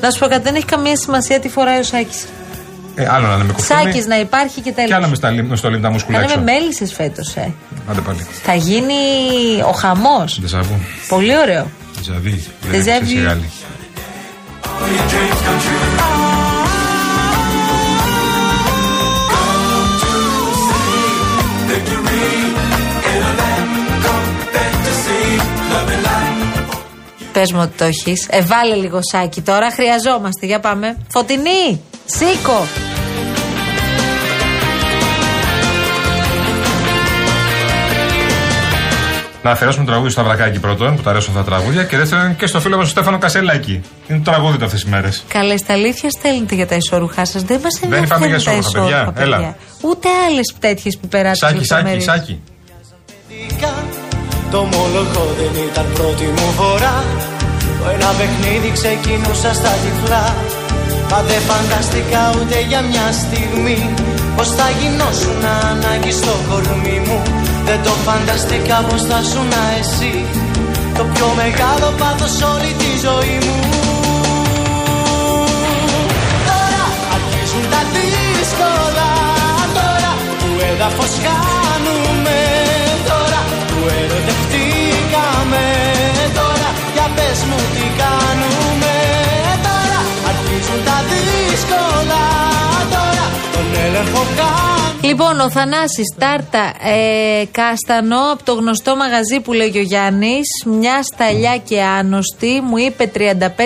Να 0.00 0.10
σου 0.10 0.18
πω 0.18 0.26
κάτι, 0.26 0.42
δεν 0.42 0.54
έχει 0.54 0.64
καμία 0.64 0.96
σημασία 0.96 1.40
τι 1.40 1.48
φοράει 1.48 1.78
ο 1.78 1.82
Σάκης. 1.82 2.24
Ε, 2.94 3.06
άλλο 3.10 3.26
να 3.26 3.34
είναι 3.34 3.44
με 3.44 3.52
κουστούμι. 3.52 3.80
Σάκης 3.82 4.06
να 4.06 4.18
υπάρχει 4.20 4.54
και 4.60 4.70
Και 4.70 4.72
τέλο. 4.72 4.94
άλλα 4.96 5.06
με 5.08 5.14
στολή, 5.14 5.42
με 5.42 5.56
στολή 5.56 5.74
με 5.76 5.82
τα 5.82 5.90
μουσκουλά 5.90 6.18
Κάνε 6.20 6.34
με 6.36 6.42
έξω. 6.52 6.58
μέλισσες 6.60 6.92
φέτος, 6.92 7.34
ε. 7.36 7.52
Άντε 7.90 8.00
πάλι. 8.00 8.26
Θα 8.42 8.54
γίνει 8.54 8.94
ο 9.68 9.72
χαμός. 9.72 10.38
Ντεζαβού. 10.40 10.74
Πολύ 11.08 11.36
ωραίο. 11.38 11.66
Ντεζαβί. 11.98 12.44
Déjà 12.62 12.70
Δεν 12.70 12.80
vu. 12.80 13.04
ξέρεις 13.04 13.24
Γάλλη. 13.24 13.50
Πες 27.32 27.52
μου 27.52 27.60
ότι 27.62 27.76
το 27.76 27.84
έχεις. 27.84 28.26
Ε, 28.30 28.42
βάλε 28.42 28.74
λίγο 28.74 28.98
σάκι 29.12 29.40
τώρα. 29.40 29.70
Χρειαζόμαστε. 29.70 30.46
Για 30.46 30.60
πάμε. 30.60 30.96
Φωτεινή! 31.08 31.80
Σήκω! 32.16 32.66
Να 39.42 39.50
αφιερώσουμε 39.50 39.84
το 39.84 39.90
τραγούδι 39.90 40.10
στο 40.10 40.20
Αβρακάκι 40.20 40.58
πρώτον, 40.58 40.96
που 40.96 41.02
τα 41.02 41.10
αρέσουν 41.10 41.36
αυτά 41.36 41.50
τα 41.50 41.56
τραγούδια, 41.56 41.84
και 41.84 41.96
δεύτερον 41.96 42.36
και 42.36 42.46
στο 42.46 42.60
φίλο 42.60 42.76
μας 42.76 42.84
τον 42.84 42.94
Στέφανο 42.94 43.18
Κασελάκη. 43.18 43.82
Είναι 44.08 44.18
το 44.24 44.30
τραγούδι 44.30 44.58
του 44.58 44.64
αυτές 44.64 44.80
τις 44.80 44.90
μέρες. 44.90 45.24
Καλές, 45.28 45.60
στα 45.60 45.72
αλήθεια 45.72 46.10
στέλνετε 46.10 46.54
για 46.54 46.66
τα 46.66 46.74
ισόρουχά 46.74 47.24
σας. 47.24 47.42
Δεν 47.42 47.60
μας 47.62 47.80
Δεν 47.88 48.02
είπαμε 48.02 48.26
για 48.26 48.34
ενδιαφέρουν 48.34 48.62
τα 48.62 48.68
ισόρουχα, 48.68 48.88
ισόρουχα, 48.88 49.12
παιδιά. 49.12 49.36
Έλα. 49.36 49.56
Ούτε 49.80 50.08
άλλες 50.26 50.54
τέτοιες 50.58 50.98
που 50.98 51.08
περάσουν. 51.08 51.48
Σάκι, 51.48 51.64
σάκι, 51.64 52.00
σάκι. 52.00 52.42
Το 54.50 54.58
μόλοχο 54.58 55.34
δεν 55.38 55.62
ήταν 55.70 55.86
πρώτη 55.94 56.24
μου 56.24 56.52
φορά 56.56 57.04
Το 57.82 57.90
ένα 57.94 58.10
παιχνίδι 58.18 58.70
ξεκινούσα 58.72 59.54
στα 59.54 59.70
τυφλά 59.82 60.34
Μα 61.14 61.22
δεν 61.22 61.40
φανταστικά 61.40 62.22
ούτε 62.36 62.60
για 62.68 62.80
μια 62.80 63.12
στιγμή 63.12 63.94
Πως 64.36 64.48
θα 64.48 64.68
γινώσουν 64.80 65.44
ανάγκη 65.70 66.12
στο 66.12 66.34
κορμί 66.48 66.98
μου. 67.06 67.22
Δεν 67.64 67.82
το 67.82 67.90
φανταστικά 68.06 68.76
πως 68.88 69.02
θα 69.02 69.20
ζουν 69.30 69.52
εσύ 69.80 70.24
Το 70.96 71.04
πιο 71.12 71.26
μεγάλο 71.36 71.92
πάθος 71.98 72.42
όλη 72.52 72.72
τη 72.78 72.90
ζωή 73.06 73.38
μου 73.46 73.81
Λοιπόν, 95.12 95.40
ο 95.40 95.50
Θανάσης 95.50 96.14
Τάρτα 96.18 96.72
ε, 96.82 97.44
Κάστανο 97.50 98.20
από 98.32 98.42
το 98.44 98.52
γνωστό 98.54 98.96
μαγαζί 98.96 99.40
που 99.40 99.52
λέει 99.52 99.70
και 99.70 99.78
ο 99.78 99.82
Γιάννης, 99.82 100.46
μια 100.66 101.02
σταλιά 101.02 101.56
και 101.68 101.82
άnosτη, 101.82 102.60
μου 102.68 102.76
είπε 102.76 103.10
35 103.14 103.20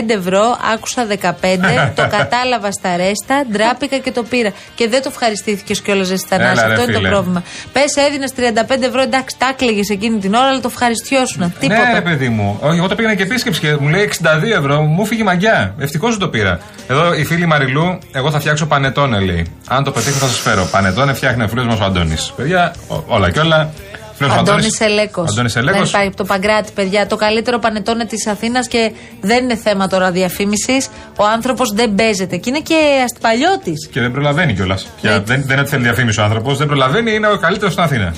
ευρώ, 0.06 0.58
άκουσα 0.74 1.06
15, 1.06 1.90
το 1.94 2.06
κατάλαβα 2.18 2.70
στα 2.72 2.96
ρέστα, 2.96 3.44
ντράπηκα 3.52 3.98
και 3.98 4.12
το 4.12 4.22
πήρα. 4.22 4.52
Και 4.74 4.88
δεν 4.88 5.02
το 5.02 5.08
ευχαριστήθηκες 5.12 5.80
κιόλας, 5.80 6.06
Ζεσί 6.06 6.26
Θανάση. 6.28 6.50
Έλα, 6.52 6.66
ρε, 6.66 6.72
Αυτό 6.72 6.82
είναι 6.82 6.92
το 6.92 6.98
φίλε. 6.98 7.08
πρόβλημα. 7.08 7.42
Πες, 7.72 7.96
έδινες 8.06 8.32
35 8.36 8.86
ευρώ, 8.86 9.00
εντάξει, 9.00 9.36
τα 9.38 9.48
έκλαιγε 9.50 9.82
εκείνη 9.92 10.18
την 10.18 10.34
ώρα, 10.34 10.46
αλλά 10.46 10.60
το 10.60 10.68
ευχαριστιώσουν. 10.72 11.54
Τίποτα. 11.60 11.86
Ναι, 11.86 11.92
ρε 11.92 12.00
παιδί 12.00 12.28
μου. 12.28 12.58
Όχι, 12.60 12.78
εγώ 12.78 12.88
το 12.88 12.94
πήγαινα 12.94 13.14
και 13.14 13.22
επίσκεψη 13.22 13.60
και 13.60 13.76
μου 13.80 13.88
λέει 13.88 14.10
62 14.22 14.58
ευρώ, 14.58 14.80
μου 14.80 15.06
φύγει 15.06 15.22
μαγιά. 15.22 15.74
Ευτυχώς 15.78 16.10
δεν 16.10 16.20
το 16.20 16.28
πήρα. 16.28 16.60
Εδώ 16.88 17.14
η 17.14 17.24
φίλη 17.24 17.46
Μαριλού, 17.46 17.98
εγώ 18.12 18.30
θα 18.30 18.40
φτιάξω 18.40 18.66
πανετόνε, 18.66 19.18
λέει. 19.20 19.46
Αν 19.68 19.84
το 19.84 19.90
πετύχω 19.90 20.18
θα 20.18 20.26
σας 20.26 20.38
φέρω. 20.38 20.68
Πανετόνε 20.70 21.12
φτιάχνει 21.12 21.35
ο 21.44 21.48
φίλος 21.48 21.66
μας 21.66 21.80
ο 21.80 21.84
Αντώνης. 21.84 22.32
Παιδιά, 22.36 22.74
ό- 22.88 23.02
όλα 23.06 23.30
και 23.30 23.40
όλα. 23.40 23.70
Φίλος 24.18 24.32
ο 24.36 24.38
Αντώνης 24.38 24.80
Ελέκος. 24.80 25.30
Αντώνης 25.30 25.52
Δεν 25.52 25.62
Ελέκος. 25.68 25.88
υπάρχει 25.88 26.06
από 26.06 26.16
το 26.16 26.24
Παγκράτη, 26.24 26.72
παιδιά. 26.74 27.06
Το 27.06 27.16
καλύτερο 27.16 27.58
πανετόνε 27.58 28.04
της 28.04 28.26
Αθήνας 28.26 28.68
και 28.68 28.92
δεν 29.20 29.44
είναι 29.44 29.56
θέμα 29.56 29.86
τώρα 29.88 30.10
διαφήμισης. 30.10 30.88
Ο 31.16 31.24
άνθρωπος 31.24 31.72
δεν 31.74 31.94
παίζεται. 31.94 32.36
Και 32.36 32.48
είναι 32.50 32.60
και 32.60 32.74
αστυπαλιώτης. 33.04 33.88
Και 33.92 34.00
δεν 34.00 34.12
προλαβαίνει 34.12 34.54
κιόλας. 34.54 34.86
Ναι. 35.00 35.10
Δεν, 35.10 35.24
δεν 35.24 35.40
είναι 35.50 35.60
ότι 35.60 35.68
θέλει 35.70 35.82
διαφήμιση 35.82 36.20
ο 36.20 36.24
άνθρωπος. 36.24 36.58
Δεν 36.58 36.66
προλαβαίνει, 36.66 37.14
είναι 37.14 37.28
ο 37.28 37.36
καλύτερος 37.38 37.72
στην 37.72 37.84
Αθήνα. 37.84 38.14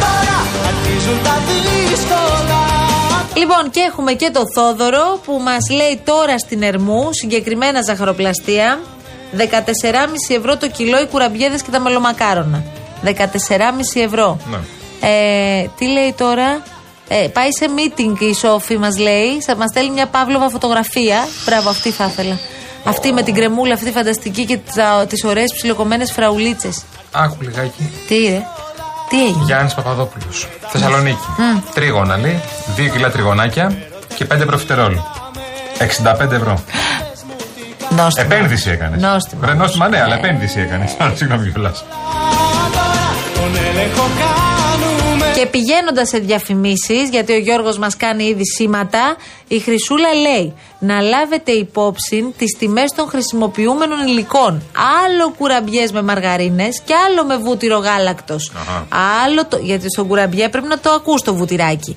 Τώρα 0.00 0.36
αρχίζουν 0.68 1.18
τα 1.22 1.34
δύσκολα 1.46 2.62
Λοιπόν, 3.36 3.70
και 3.70 3.80
έχουμε 3.90 4.12
και 4.12 4.30
το 4.32 4.40
Θόδωρο 4.54 5.20
που 5.24 5.40
μας 5.44 5.70
λέει 5.70 6.00
τώρα 6.04 6.38
στην 6.38 6.62
Ερμού, 6.62 7.08
συγκεκριμένα 7.12 7.82
ζαχαροπλαστεία, 7.82 8.78
14,5 9.36 10.36
ευρώ 10.38 10.56
το 10.56 10.68
κιλό 10.68 11.00
οι 11.00 11.06
κουραμπιέδες 11.06 11.62
και 11.62 11.70
τα 11.70 11.80
μελομακάρονα. 11.80 12.62
14,5 13.04 14.00
ευρώ. 14.04 14.38
Ναι. 14.50 14.56
Ε, 15.08 15.70
τι 15.78 15.86
λέει 15.86 16.14
τώρα; 16.16 16.62
Ε, 17.08 17.28
πάει 17.28 17.48
σε 17.52 17.66
meeting 17.76 18.20
η 18.20 18.34
Σόφη, 18.34 18.78
μας 18.78 18.98
λέει. 18.98 19.42
Θα 19.46 19.56
μας 19.56 19.68
στέλνει 19.70 19.90
μια 19.90 20.06
παύλοβα 20.06 20.50
φωτογραφία. 20.50 21.28
Μπράβο, 21.46 21.68
αυτή 21.68 21.90
θα 21.90 22.04
ήθελα. 22.04 22.38
Αυτή 22.84 23.12
με 23.12 23.22
την 23.22 23.34
κρεμούλα, 23.34 23.74
αυτή 23.74 23.90
φανταστική 23.90 24.44
και 24.44 24.58
τις 25.08 25.24
ωραίες 25.24 25.52
ψιλοκομμένες 25.54 26.12
φραουλίτσες. 26.12 26.82
Άκου 27.12 27.36
λιγάκι. 27.40 27.90
Τι 28.08 28.14
ρε, 28.14 28.42
τι 29.08 29.24
έγινε; 29.24 29.44
Γιάννης 29.44 29.74
Παπαδόπουλος. 29.74 30.48
Θεσσαλονίκη. 30.68 31.26
Τρίγωνα 31.74 32.16
λέει. 32.16 32.40
2 32.76 32.88
κιλά 32.92 33.10
τριγωνάκια 33.10 33.76
και 34.14 34.24
5 34.24 34.46
προφιτερόλ. 34.46 34.96
65 35.78 36.30
ευρώ. 36.32 36.62
Νόστιμα. 37.96 38.34
Επένδυση 38.34 38.70
έκανες. 38.70 39.00
Νόστιμα. 39.00 39.46
Ρε, 39.46 39.54
νόστιμα, 39.54 39.88
ναι, 39.88 40.00
αλλά 40.02 40.14
επένδυση 40.14 40.60
έκανες. 40.60 40.96
Συγγνώμη 41.14 41.50
κιόλας. 41.50 41.84
Τον 43.34 43.56
έλεγχο 43.68 44.02
κάνουμε 44.18 45.32
Και 45.36 45.46
πηγαίνοντας 45.46 46.08
σε 46.08 46.18
διαφημίσεις, 46.18 47.08
γιατί 47.10 47.32
ο 47.32 47.38
Γιώργος 47.38 47.78
μας 47.78 47.96
κάνει 47.96 48.24
ήδη 48.24 48.46
σήματα, 48.46 49.16
η 49.48 49.58
Χρυσούλα 49.58 50.14
λέει 50.14 50.54
να 50.78 51.00
λάβετε 51.00 51.52
υπόψη 51.52 52.34
τις 52.38 52.56
τιμές 52.58 52.92
των 52.92 53.08
χρησιμοποιούμενων 53.08 54.06
υλικών. 54.06 54.62
Άλλο 55.04 55.30
κουραμπιές 55.38 55.92
με 55.92 56.02
μαργαρίνες 56.02 56.80
και 56.84 56.94
άλλο 57.06 57.24
με 57.24 57.36
βούτυρο 57.36 57.78
γάλακτος. 57.78 58.52
Άλλο 59.24 59.46
το. 59.46 59.56
Γιατί 59.56 59.90
στον 59.90 60.06
κουραμπιέ 60.06 60.48
πρέπει 60.48 60.66
να 60.66 60.78
το 60.78 60.90
ακούς 60.90 61.22
το 61.22 61.34
βουτυράκι. 61.34 61.96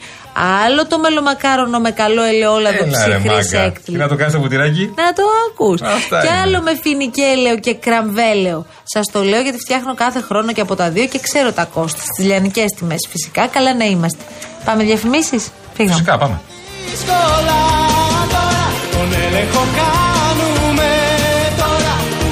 Άλλο 0.66 0.88
το 0.88 1.00
μελομακάρονο 1.00 1.80
με 1.80 1.92
καλό 1.92 2.24
ελαιόλαδο 2.24 2.84
Έλα, 2.84 3.06
ρε, 3.06 3.14
ψυχρής 3.14 3.52
μάγκα. 3.52 3.60
Τι 3.62 3.68
έκτλη. 3.68 3.98
να 3.98 4.08
το 4.08 4.16
κάνει 4.16 4.32
το 4.32 4.40
βουτυράκι. 4.40 4.94
Να 4.96 5.14
το 5.14 5.24
ακούς. 5.50 5.82
Αυτά 5.82 6.22
Και 6.22 6.28
είναι. 6.28 6.38
άλλο 6.42 6.62
με 6.62 6.74
φινικέλαιο 6.84 7.58
και 7.60 7.74
κραμβέλαιο. 7.76 8.66
Σας 8.84 9.06
το 9.12 9.24
λέω 9.24 9.42
γιατί 9.42 9.58
φτιάχνω 9.58 9.96
κάθε 9.96 10.22
χρόνο 10.22 10.52
και 10.52 10.62
από 10.62 10.76
τα 10.76 10.90
δύο 10.90 11.06
και 11.06 11.20
ξέρω 11.20 11.52
τα 11.52 11.66
κόστη. 11.74 12.00
Στις 12.00 12.26
λιανικές 12.26 12.72
τιμές 12.78 13.08
φυσικά. 13.12 13.48
Καλά 13.48 13.76
να 13.76 13.86
είμαστε. 13.86 14.24
Πάμε 14.66 14.84
διαφημίσεις. 14.84 15.44
Φύγαμε. 15.76 15.94
Φυσικά, 15.96 16.18
πάμε. 16.18 16.40
δύσκολα 16.90 17.60
Τώρα 18.34 18.56
τον 18.92 19.10
έλεγχο 19.26 19.64
κάνουμε 19.80 20.90
Τώρα 21.62 21.96
που 22.20 22.28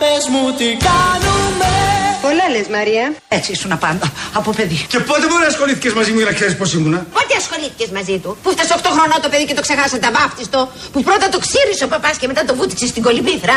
πες 0.00 0.24
μου 0.32 0.42
τι 0.58 0.68
κάνουμε 0.88 1.72
Πολλά 2.22 2.46
λες 2.54 2.68
Μαρία. 2.68 3.14
Έτσι 3.28 3.52
ήσουν 3.52 3.78
πάντα, 3.78 4.12
από 4.32 4.50
παιδί. 4.50 4.86
Και 4.88 4.98
πότε 4.98 5.26
μπορεί 5.28 5.42
να 5.42 5.46
ασχολήθηκες 5.46 5.92
μαζί 5.92 6.10
μου 6.12 6.18
για 6.18 6.26
να 6.26 6.32
ξέρεις 6.32 6.56
πώς 6.56 6.72
ήμουνα; 6.72 7.06
Πότε 7.12 7.34
ασχολήθηκες 7.36 7.88
μαζί 7.88 8.18
του, 8.18 8.36
που 8.42 8.50
φτάσε 8.50 8.74
8 8.76 8.80
χρονών 8.96 9.18
το 9.22 9.28
παιδί 9.28 9.44
και 9.44 9.54
το 9.54 9.60
ξεχάσατε 9.60 10.06
αβάφτιστο, 10.06 10.68
που 10.92 11.02
πρώτα 11.02 11.28
το 11.28 11.38
ξύρισε 11.38 11.84
ο 11.84 11.88
παπάς 11.88 12.16
και 12.16 12.26
μετά 12.26 12.44
το 12.44 12.54
βούτυξε 12.54 12.86
στην 12.86 13.02
κολυμπήθρα. 13.02 13.54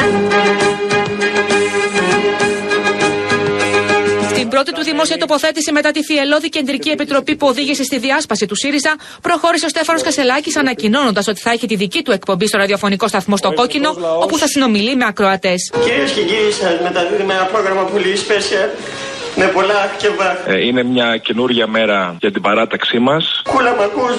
Στην 4.61 4.73
πρώτη 4.73 4.87
του 4.87 4.91
δημόσια 4.95 5.17
τοποθέτηση 5.17 5.71
μετά 5.71 5.91
τη 5.91 6.03
Θιελώδη 6.03 6.49
Κεντρική 6.49 6.89
Επιτροπή 6.89 7.35
που 7.35 7.47
οδήγησε 7.47 7.83
στη 7.83 7.97
διάσπαση 7.97 8.45
του 8.45 8.55
ΣΥΡΙΖΑ, 8.55 8.95
προχώρησε 9.21 9.65
ο 9.65 9.69
Στέφανος 9.69 10.01
Κασελάκης 10.01 10.55
ανακοινώνοντας 10.57 11.27
ότι 11.27 11.41
θα 11.41 11.51
έχει 11.51 11.67
τη 11.67 11.75
δική 11.75 12.01
του 12.01 12.11
εκπομπή 12.11 12.47
στο 12.47 12.57
ραδιοφωνικό 12.57 13.07
σταθμό 13.07 13.37
στο 13.37 13.53
Κόκκινο, 13.53 13.89
όπου 14.19 14.37
θα 14.37 14.47
συνομιλεί 14.47 14.95
με 14.95 15.05
ακροατές. 15.07 15.71
Κυρίες 15.83 16.11
και 16.11 16.21
κύριοι, 16.21 16.51
σας 16.51 16.79
μεταδίδουμε 16.83 17.33
ένα 17.33 17.43
πρόγραμμα 17.43 17.83
πολύ 17.83 18.13
special. 18.27 18.69
με 19.35 19.45
πολλά 19.45 19.73
αχ 19.73 19.91
και 19.97 20.09
βάχ. 20.17 20.37
Ε, 20.47 20.65
είναι 20.65 20.83
μια 20.83 21.17
καινούργια 21.17 21.67
μέρα 21.67 22.15
για 22.19 22.31
την 22.31 22.41
παράταξή 22.41 22.99
μας. 22.99 23.41
Κούλα 23.49 23.75
μ' 23.75 23.81
ακούς. 23.81 24.15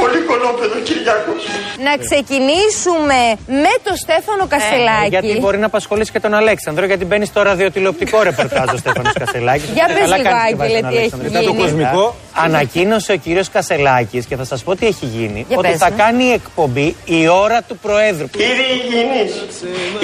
Πολύ 0.00 0.20
κολόπεδο 0.30 0.76
Κυριάκος. 0.88 1.42
Να 1.86 1.92
ξεκινήσουμε 2.04 3.20
με 3.46 3.72
το 3.86 3.92
Στέφανο 4.04 4.46
Κασελάκη. 4.48 5.14
Ε, 5.14 5.18
γιατί 5.18 5.38
μπορεί 5.40 5.58
να 5.58 5.66
απασχολήσει 5.66 6.12
και 6.12 6.20
τον 6.20 6.34
Αλέξανδρο, 6.34 6.84
γιατί 6.84 7.04
μπαίνει 7.04 7.26
στο 7.26 7.42
ραδιοτηλεοπτικό 7.42 8.22
ρεπορτάζ 8.22 8.68
ο 8.74 8.76
Στέφανος 8.76 9.12
Κασελάκης. 9.22 9.68
Για 9.74 9.86
πες 9.86 10.16
λίγο, 10.16 10.30
Άγγελε, 10.48 10.80
τι 10.88 10.96
έχει 10.96 11.12
Μετά 11.22 11.40
το 11.42 11.50
γίνει. 11.50 11.62
κοσμικό, 11.62 12.14
ανακοίνωσε 12.34 13.12
ο 13.12 13.16
κύριος 13.16 13.48
Κασελάκης 13.50 14.24
και 14.26 14.36
θα 14.36 14.44
σας 14.44 14.62
πω 14.62 14.76
τι 14.76 14.86
έχει 14.86 15.06
γίνει. 15.06 15.44
Για 15.48 15.56
ότι 15.58 15.68
πες 15.68 15.78
θα 15.78 15.90
μου. 15.90 15.96
κάνει 15.96 16.24
εκπομπή 16.32 16.96
η 17.04 17.28
ώρα 17.28 17.62
του 17.68 17.76
Προέδρου. 17.78 18.26
Ήδη 18.50 18.66
υγιεινής. 18.78 19.32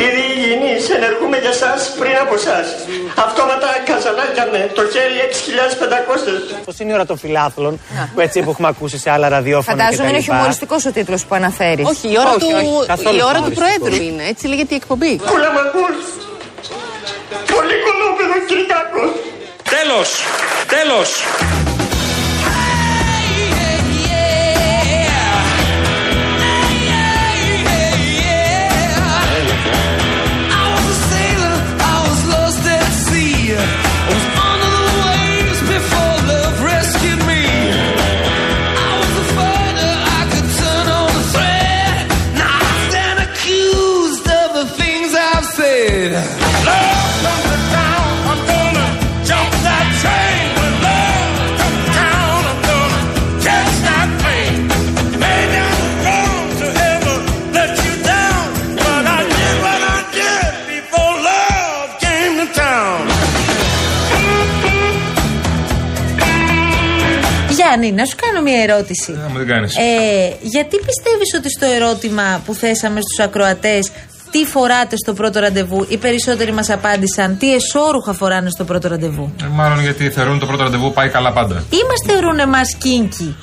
Ήδη 0.06 0.22
υγιεινής. 0.34 0.90
Ενεργούμε 0.90 1.36
για 1.38 1.52
σας 1.52 1.94
πριν 1.98 2.12
από 2.24 2.34
εσάς. 2.34 2.66
Αυτόματα 3.26 3.66
καζαλάκια 3.88 4.48
με. 4.52 4.70
Το 4.74 4.82
χέρι 4.92 5.16
6.500. 5.30 6.64
Πώς 6.64 6.78
είναι 6.78 6.90
η 6.90 6.94
ώρα 6.94 7.06
των 7.06 7.18
φιλάθλων, 7.18 7.80
που 8.14 8.20
έτσι 8.20 8.42
που 8.42 8.50
έχουμε 8.50 8.68
ακούσει 8.68 8.98
σε 8.98 9.10
άλλα 9.10 9.28
ραδιόφωνα. 9.28 9.79
Φαντάζομαι 9.80 10.08
είναι 10.08 10.18
κτλ. 10.18 10.24
χιουμοριστικός 10.30 10.84
ο 10.86 10.90
τίτλος 10.92 11.24
που 11.26 11.34
αναφέρεις. 11.34 11.86
Όχι, 11.88 12.06
η 12.12 12.16
ώρα, 12.18 12.30
Όχι, 12.30 12.38
του, 12.38 12.46
όχι, 12.54 12.86
καθόλου 12.86 13.16
η 13.16 13.22
ώρα 13.22 13.40
του 13.40 13.52
χιουμοριστικός. 13.52 13.78
Προέδρου 13.78 14.02
είναι. 14.08 14.24
Έτσι 14.32 14.46
λέγεται 14.46 14.74
η 14.74 14.76
εκπομπή. 14.82 15.12
Κούλα 15.30 15.50
μ' 15.52 15.60
ακούς. 15.66 15.96
Πολύ 17.54 17.76
κολόπεδο 17.86 18.36
Κυριάκος. 18.48 19.10
Τέλος! 19.74 20.08
Τέλος! 20.74 21.08
Κάνω 68.40 68.50
μια 68.50 68.62
ερώτηση. 68.62 69.12
Να 69.12 69.28
μου 69.28 69.38
την 69.38 69.46
κάνεις. 69.46 69.76
Ε, 69.76 70.36
γιατί 70.40 70.76
πιστεύεις 70.76 71.34
ότι 71.36 71.50
στο 71.50 71.66
ερώτημα 71.66 72.42
που 72.46 72.54
θέσαμε 72.54 73.00
στους 73.00 73.24
ακροατές 73.24 73.90
τι 74.30 74.44
φοράτε 74.44 74.96
στο 74.96 75.12
πρώτο 75.12 75.40
ραντεβού, 75.40 75.86
οι 75.88 75.96
περισσότεροι 75.96 76.52
μας 76.52 76.70
απάντησαν 76.70 77.38
τι 77.38 77.54
εσώρουχα 77.54 78.12
φοράνε 78.12 78.50
στο 78.50 78.64
πρώτο 78.64 78.88
ραντεβού; 78.88 79.32
Ε, 79.42 79.46
μάλλον 79.46 79.80
γιατί 79.80 80.10
θεωρούν 80.10 80.38
το 80.38 80.46
πρώτο 80.46 80.62
ραντεβού 80.62 80.92
πάει 80.92 81.08
καλά 81.08 81.32
πάντα. 81.32 81.54
Ή 81.70 81.76
μας 81.88 82.12
θεωρούν 82.14 82.38
εμάς 82.38 82.74
κίνκι, 82.74 83.36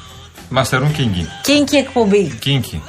Μας 0.49 0.69
θεωρούν 0.69 0.91
κίνκι. 0.93 1.27
κίνκι 1.41 1.75
εκπομπή. 1.75 2.37
Κίνκι. 2.39 2.81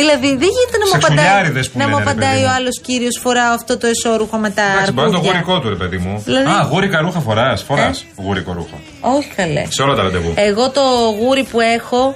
Δηλαδή 0.00 0.28
δεν 0.42 0.48
γίνεται 0.56 0.76
να 0.82 0.86
μου 0.88 0.94
απαντάει, 0.94 1.16
Σεξουλιάριδες 1.18 1.70
που 1.70 1.78
να 1.78 1.84
μου 1.88 1.90
λένε, 1.90 2.04
ρε 2.04 2.10
απαντάει 2.10 2.32
παιδί 2.34 2.44
ο 2.44 2.48
μου. 2.48 2.54
άλλος 2.54 2.80
κύριος 2.80 3.18
φοράω 3.22 3.52
αυτό 3.54 3.78
το 3.78 3.86
εσώρουχο 3.86 4.36
με 4.36 4.50
τα 4.50 4.62
Εντάξει, 4.72 4.92
μπορεί 4.92 5.10
να 5.10 5.16
είναι 5.16 5.26
το 5.26 5.28
αρκούδια. 5.28 5.40
γουρικό 5.42 5.60
του, 5.62 5.68
ρε 5.68 5.74
παιδί 5.82 5.98
μου. 6.04 6.22
Δηλαδή- 6.24 6.46
Α, 6.52 6.68
γούρικα 6.70 7.00
ρούχα 7.00 7.20
φοράς. 7.20 7.62
Φοράς 7.62 8.00
Ε; 8.00 8.22
γουρικό 8.22 8.52
ρούχο. 8.52 8.76
Όχι 9.00 9.28
καλέ. 9.36 9.64
Σε 9.68 9.82
όλα 9.82 9.94
τα 9.94 10.02
ραντεβού. 10.02 10.32
Εγώ 10.34 10.70
το 10.70 10.80
γούρι 11.20 11.42
που 11.50 11.60
έχω 11.60 12.14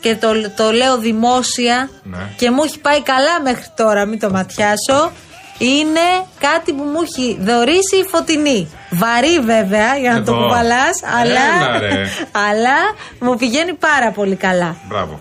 και 0.00 0.14
το, 0.16 0.28
το 0.56 0.70
λέω 0.72 0.98
δημόσια 0.98 1.90
Ναι. 2.02 2.18
και 2.36 2.50
μου 2.50 2.62
έχει 2.66 2.78
πάει 2.78 3.02
καλά 3.02 3.40
μέχρι 3.42 3.66
τώρα, 3.76 4.04
μην 4.06 4.18
το 4.20 4.30
ματιάσω. 4.30 5.00
Είναι 5.58 6.06
κάτι 6.40 6.72
που 6.72 6.82
μου 6.82 7.00
έχει 7.02 7.38
δωρήσει 7.40 7.96
η 8.04 8.06
φωτεινή. 8.10 8.68
Βαρύ 8.90 9.38
βέβαια 9.40 9.96
για 10.00 10.12
να 10.12 10.22
το 10.22 10.32
Εδώ. 10.32 10.42
κουβαλάς, 10.42 10.96
αλλά, 11.20 11.66
Έλα, 11.68 11.78
ρε. 11.78 12.02
αλλά 12.48 12.76
μου 13.20 13.36
πηγαίνει 13.36 13.74
πάρα 13.74 14.10
πολύ 14.10 14.34
καλά. 14.36 14.76
Μπράβο. 14.88 15.20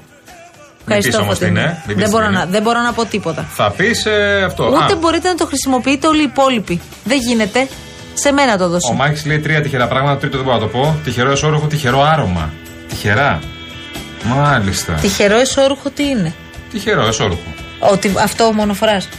Ευχαριστώ, 0.87 1.21
όμως 1.21 1.37
τι 1.37 1.45
Φωτεινή. 1.45 1.59
είναι. 1.59 1.83
Μην 1.87 1.95
πεις 1.95 1.95
Δεν, 1.95 2.05
τι 2.05 2.09
μπορώ 2.11 2.25
είναι. 2.25 2.37
να, 2.37 2.45
δεν 2.45 2.61
μπορώ 2.61 2.81
να 2.81 2.93
πω 2.93 3.05
τίποτα. 3.05 3.45
Θα 3.53 3.71
πεις 3.71 4.05
αυτό. 4.45 4.65
Ούτε 4.65 4.93
Α, 4.93 4.95
μπορείτε 4.99 5.27
να 5.27 5.35
το 5.35 5.45
χρησιμοποιείτε 5.45 6.07
όλοι 6.07 6.19
οι 6.19 6.23
υπόλοιποι. 6.31 6.81
Δεν 7.03 7.17
γίνεται. 7.19 7.67
Σε 8.13 8.31
μένα 8.31 8.57
το 8.57 8.67
δώσε. 8.69 8.91
Ο 8.91 8.93
Μάκη 8.95 9.27
λέει 9.27 9.39
τρία 9.39 9.61
τυχερά 9.61 9.87
πράγματα. 9.87 10.17
Τρίτο 10.19 10.35
δεν 10.37 10.45
μπορώ 10.45 10.57
να 10.57 10.63
το 10.63 10.69
πω. 10.69 10.95
Τυχερό 11.03 11.31
εσόρουχο, 11.31 11.67
τυχερό 11.67 12.01
άρωμα. 12.03 12.53
Τυχερά. 12.89 13.39
Μάλιστα. 14.23 14.93
Τυχερό 14.93 15.35
εσώρουχο 15.37 15.89
τι 15.89 16.03
είναι; 16.07 16.33
Τυχερό 16.71 17.05
εσόρουχο. 17.07 17.53
Ότι 17.79 18.13
αυτό 18.23 18.51
μόνο 18.53 18.73
φοράς. 18.73 19.09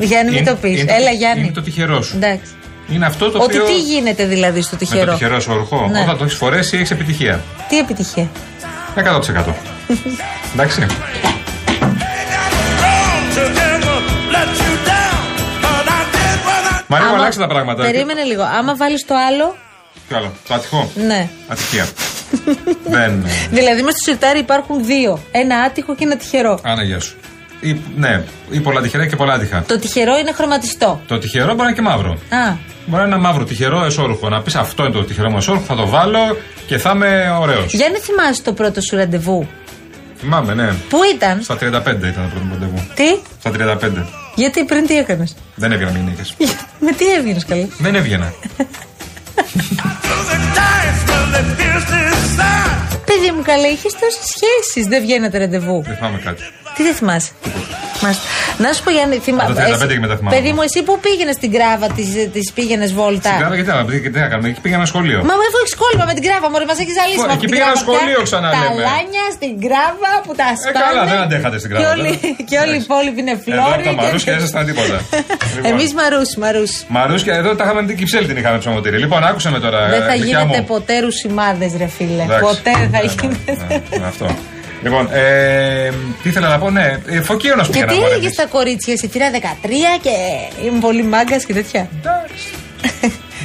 Γιάννη, 0.00 0.30
μην 0.30 0.40
είναι- 0.40 0.50
το 0.50 0.56
πεις. 0.60 0.80
είναι 0.80 0.92
Έλα, 0.92 1.10
Γιάννη. 1.10 1.42
Είναι 1.44 1.52
το 1.52 1.62
τυχερό 1.62 2.02
σου. 2.02 2.16
Εντάξει. 2.16 2.50
Είναι 2.92 3.06
αυτό 3.06 3.30
το 3.30 3.38
Ότι 3.38 3.58
οποίο. 3.58 3.64
τι 3.74 3.80
γίνεται 3.80 4.24
δηλαδή 4.26 4.62
στο 4.62 4.76
Με 4.80 4.86
το 4.86 4.90
τυχερό; 4.90 5.12
τυχερό 5.12 5.36
εσόρουχο. 5.36 5.88
Ναι. 5.92 6.00
Όταν 6.00 6.18
το 6.18 6.24
έχεις 6.24 6.36
φορέσει, 6.36 6.76
έχεις 6.76 6.90
επιτυχία. 6.90 7.40
Τι 7.68 7.78
επιτυχία; 7.78 8.28
100%. 8.94 9.54
Εντάξει. 10.52 10.86
Μαρία, 16.86 17.06
μου 17.06 17.12
Άμα- 17.12 17.18
αλλάξε 17.20 17.38
τα 17.38 17.46
πράγματα. 17.46 17.82
Περίμενε 17.82 18.22
λίγο. 18.22 18.42
Άμα 18.42 18.76
βάλεις 18.76 19.04
το 19.06 19.14
άλλο. 19.28 19.56
Τι 20.08 20.14
άλλο, 20.14 20.32
το 20.48 20.54
άτυχο. 20.54 20.90
Ναι. 21.06 21.28
Ατυχία. 21.48 21.86
Δεν. 22.96 23.26
Δηλαδή 23.50 23.82
με 23.82 23.90
στο 23.90 23.98
σιρτάρι 24.10 24.38
υπάρχουν 24.38 24.84
δύο. 24.84 25.22
Ένα 25.30 25.56
άτυχο 25.56 25.94
και 25.94 26.04
ένα 26.04 26.16
τυχερό. 26.16 26.58
Άνα, 26.62 26.82
γεια 26.82 27.00
σου. 27.00 27.16
Ή, 27.60 27.80
ναι, 27.96 28.22
ή 28.50 28.60
πολλά 28.60 28.80
τυχερά 28.80 29.06
και 29.06 29.16
πολλά 29.16 29.32
άτυχα. 29.32 29.62
Το 29.66 29.78
τυχερό 29.78 30.18
είναι 30.18 30.32
χρωματιστό. 30.32 31.00
Το 31.06 31.18
τυχερό 31.18 31.46
μπορεί 31.46 31.56
να 31.58 31.64
είναι 31.64 31.74
και 31.74 31.82
μαύρο. 31.82 32.10
Α, 32.10 32.52
Μπορεί 32.86 33.02
να 33.02 33.06
είναι 33.08 33.14
ένα 33.14 33.18
μαύρο 33.28 33.44
τυχερό 33.44 33.84
εσόρουχο. 33.84 34.28
Να 34.28 34.40
πεις 34.42 34.54
αυτό 34.54 34.82
είναι 34.84 34.92
το 34.92 35.04
τυχερό 35.04 35.30
μου 35.30 35.36
εσόρουχο, 35.36 35.64
θα 35.66 35.74
το 35.74 35.86
βάλω 35.88 36.36
και 36.66 36.78
θα 36.78 36.90
είμαι 36.94 37.36
ωραίος. 37.40 37.72
Γιάννη, 37.74 37.98
θυμάσαι 37.98 38.42
το 38.42 38.52
πρώτο 38.52 38.80
σου 38.80 38.96
ραντεβού. 38.96 39.48
Θυμάμαι, 40.20 40.54
ναι. 40.54 40.72
Πού 40.88 40.98
ήταν, 41.14 41.42
Στα 41.42 41.54
35 41.54 41.60
ήταν 41.60 42.12
το 42.14 42.28
πρώτο 42.30 42.44
μου 42.44 42.52
ραντεβού. 42.52 42.86
τι, 42.94 43.04
Στα 43.38 43.50
35. 43.50 44.06
γιατί 44.34 44.64
πριν 44.64 44.86
τι 44.86 44.96
έκανες; 44.98 45.36
Δεν 45.54 45.72
έβγαινα 45.72 45.90
μηνύχε. 45.90 46.22
Με 46.80 46.92
τι 46.92 47.12
έβγαινες 47.12 47.44
καλά. 47.44 47.68
Δεν 47.78 47.94
έβγαινα. 47.94 48.32
Παιδί 53.04 53.30
μου, 53.36 53.42
καλά, 53.42 53.68
είχες 53.68 53.92
τόσες 53.92 54.24
σχέσεις. 54.34 54.86
Δεν 54.88 55.02
βγαίνετε 55.02 55.38
ραντεβού. 55.38 55.82
Δεν 55.86 55.96
θυμάμαι 55.96 56.18
κάτι. 56.18 56.42
Τι 56.76 56.82
δεν 56.86 56.94
θυμάσαι; 57.00 57.30
Μάλιστα. 58.02 58.24
Να 58.64 58.68
σου 58.74 58.82
πω, 58.84 58.90
Γιάννη, 58.96 59.16
θυμά... 59.26 59.42
Από 59.44 59.52
το 59.54 59.60
35 59.60 59.72
εσύ- 59.74 59.86
και 59.96 60.02
μετά 60.06 60.14
θυμάμαι. 60.18 60.34
Παιδί 60.36 60.50
μου, 60.56 60.62
εσύ 60.68 60.80
που 60.86 60.94
πήγαινες 61.04 61.34
στην 61.40 61.50
κράβα, 61.56 61.86
της 62.36 62.46
πήγαινες 62.56 62.90
βόλτα; 62.98 63.28
Στην 63.30 63.40
Κράβα, 63.42 63.54
γιατί 63.58 63.70
να 63.70 63.84
πει, 63.88 63.96
γιατί 64.04 64.18
να 64.24 64.28
κάνουμε. 64.32 64.48
Εκεί 64.52 64.60
πήγα 64.64 64.76
ένα 64.80 64.88
σχολείο. 64.92 65.18
Μα 65.28 65.34
μου 65.38 65.44
έφυγε 65.48 65.68
κόλπα 65.82 66.04
με 66.10 66.14
την 66.16 66.22
κράβα, 66.26 66.46
μωρέ, 66.52 66.64
μας 66.72 66.78
έχεις 66.82 66.94
ζαλίσει. 67.00 67.20
Φω- 67.22 67.30
με 67.30 67.34
εκεί 67.38 67.46
την 67.46 67.52
πήγα 67.54 67.66
ένα 67.68 67.72
κράβα 67.76 67.84
σχολείο, 67.86 68.18
αυτά. 68.22 68.28
ξανά 68.28 68.48
Τα 68.56 68.62
λέμε. 68.68 68.82
λάνια 68.88 69.24
στην 69.36 69.52
κράβα 69.64 70.12
που 70.24 70.32
τα 70.40 70.46
σπάνε. 70.60 70.78
Ε, 70.78 70.80
καλά, 70.86 71.02
δεν 71.10 71.18
αντέχατε 71.26 71.56
στην 71.62 71.68
Και 71.70 71.76
Κράβα, 71.76 71.92
όλοι, 71.94 72.10
δεν. 72.22 72.32
και 72.48 72.56
όλοι 72.64 72.74
οι 72.78 72.82
υπόλοιποι 72.86 73.18
είναι 73.24 73.34
Εδώ 73.38 73.44
φλόροι. 73.46 73.84
από 73.88 73.88
τα 73.90 73.92
μαρούσια 74.00 74.30
δεν 74.32 74.40
ήσασταν 74.42 74.62
τίποτα. 74.70 74.96
Λοιπόν. 75.54 75.70
Εμείς 75.70 75.88
μαρούσι, 76.00 76.34
μαρούσι. 76.44 76.78
Μαρούσια, 76.96 77.32
εδώ 77.40 77.50
τα 77.58 77.62
είχαμε 77.64 77.80
την 77.88 77.96
κυψέλη 78.00 78.26
την 78.30 78.36
είχαμε 78.40 78.58
ψωμοτήρι. 78.62 78.96
Λοιπόν, 79.04 79.20
άκουσε 79.30 79.48
με 79.54 79.58
τώρα. 79.64 79.78
Δεν 79.94 80.02
θα 80.08 80.14
γλυκιά 80.14 80.24
γίνετε 80.40 80.58
μου. 80.62 80.68
ποτέ 80.72 80.94
ρουσιμάδες, 81.06 81.70
ρε 81.82 81.88
φίλε. 81.96 82.22
Εντάξει. 82.28 82.44
Ποτέ 82.48 82.72
δεν 82.82 82.88
θα 82.94 82.98
Ναι, 82.98 83.08
ναι, 83.08 83.12
γίνετε. 83.20 83.52
ναι, 83.68 83.98
ναι, 84.02 84.06
Αυτό. 84.12 84.26
Λοιπόν, 84.82 85.08
ε, 85.12 85.90
τι 86.22 86.28
ήθελα 86.28 86.48
να 86.48 86.58
πω, 86.58 86.70
ναι, 86.70 86.98
ε, 87.06 87.20
φωκείο 87.20 87.54
να 87.56 87.64
σου 87.64 87.70
Και 87.70 87.80
πει 87.80 87.86
τι 87.86 87.94
ένα 87.94 88.06
έλεγες 88.06 88.32
στα 88.32 88.46
κορίτσια, 88.46 88.92
εσύ 88.92 89.08
φύρα 89.08 89.30
13 89.30 89.36
και 90.02 90.10
είμαι 90.66 90.78
πολύ 90.80 91.02
μάγκας 91.02 91.44
και 91.44 91.52
τέτοια; 91.52 91.88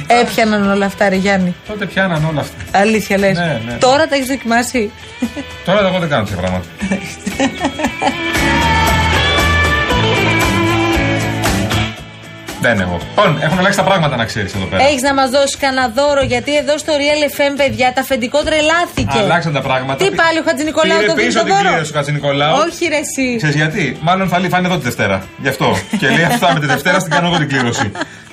Έπιαναν 0.20 0.70
όλα 0.70 0.86
αυτά, 0.86 1.08
ρε 1.08 1.16
Γιάννη. 1.16 1.54
Τότε 1.68 1.86
πιάναν 1.86 2.24
όλα 2.24 2.40
αυτά. 2.40 2.78
Αλήθεια 2.78 3.18
λες. 3.18 3.36
Ναι, 3.36 3.60
ναι. 3.66 3.72
Τώρα 3.72 4.06
τα 4.06 4.14
έχεις 4.14 4.28
δοκιμάσει; 4.28 4.90
Τώρα 5.64 5.86
εγώ 5.86 5.98
δεν 5.98 6.08
κάνω 6.08 6.24
τέτοια 6.24 6.40
πράγματα. 6.40 6.64
δεν 12.66 12.80
έχω. 12.80 12.96
Λοιπόν, 13.08 13.38
έχουν 13.46 13.58
αλλάξει 13.58 13.78
τα 13.78 13.84
πράγματα 13.84 14.16
να 14.16 14.24
ξέρεις 14.24 14.54
εδώ 14.54 14.64
πέρα. 14.64 14.82
Έχεις 14.88 15.02
να 15.02 15.14
μας 15.14 15.30
δώσεις 15.30 15.56
κανένα 15.56 15.88
δώρο, 15.98 16.22
γιατί 16.32 16.56
εδώ 16.56 16.78
στο 16.78 16.92
Real 17.02 17.20
FM, 17.34 17.52
παιδιά, 17.56 17.92
τα 17.94 18.00
αφεντικό 18.00 18.38
τρελάθηκε. 18.48 19.18
Αλλάξαν 19.18 19.52
τα 19.52 19.60
πράγματα. 19.68 20.04
Τι 20.04 20.10
πάλι 20.22 20.38
ο 20.38 20.42
Χατζη 20.46 20.64
Νικολάου 20.64 20.96
Πήρε 20.98 21.08
το 21.10 21.14
δίνει 21.14 21.26
πίσω 21.26 21.38
το 21.38 21.44
την 21.44 21.54
δώρο. 21.54 21.68
κλήρωση 21.68 21.90
ο 21.92 21.94
Χατζη 21.96 22.12
Νικολάου. 22.12 22.54
Όχι, 22.66 22.84
ρε, 22.92 23.00
εσύ. 23.06 23.26
Ξέρεις 23.36 23.56
γιατί, 23.62 23.82
μάλλον 24.00 24.28
θα, 24.28 24.38
λεί- 24.38 24.50
θα 24.52 24.58
είναι 24.58 24.66
εδώ 24.70 24.76
τη 24.76 24.84
Δευτέρα. 24.90 25.16
Γι' 25.44 25.48
αυτό. 25.54 25.68
και 26.00 26.08
λέει 26.08 26.24
αυτά 26.24 26.52
με 26.54 26.60
τη 26.60 26.66
Δευτέρα 26.66 26.98
στην 27.02 27.12
κάνω 27.12 27.26
εγώ 27.28 27.36
την 27.38 27.48
κλήρωση. 27.48 27.90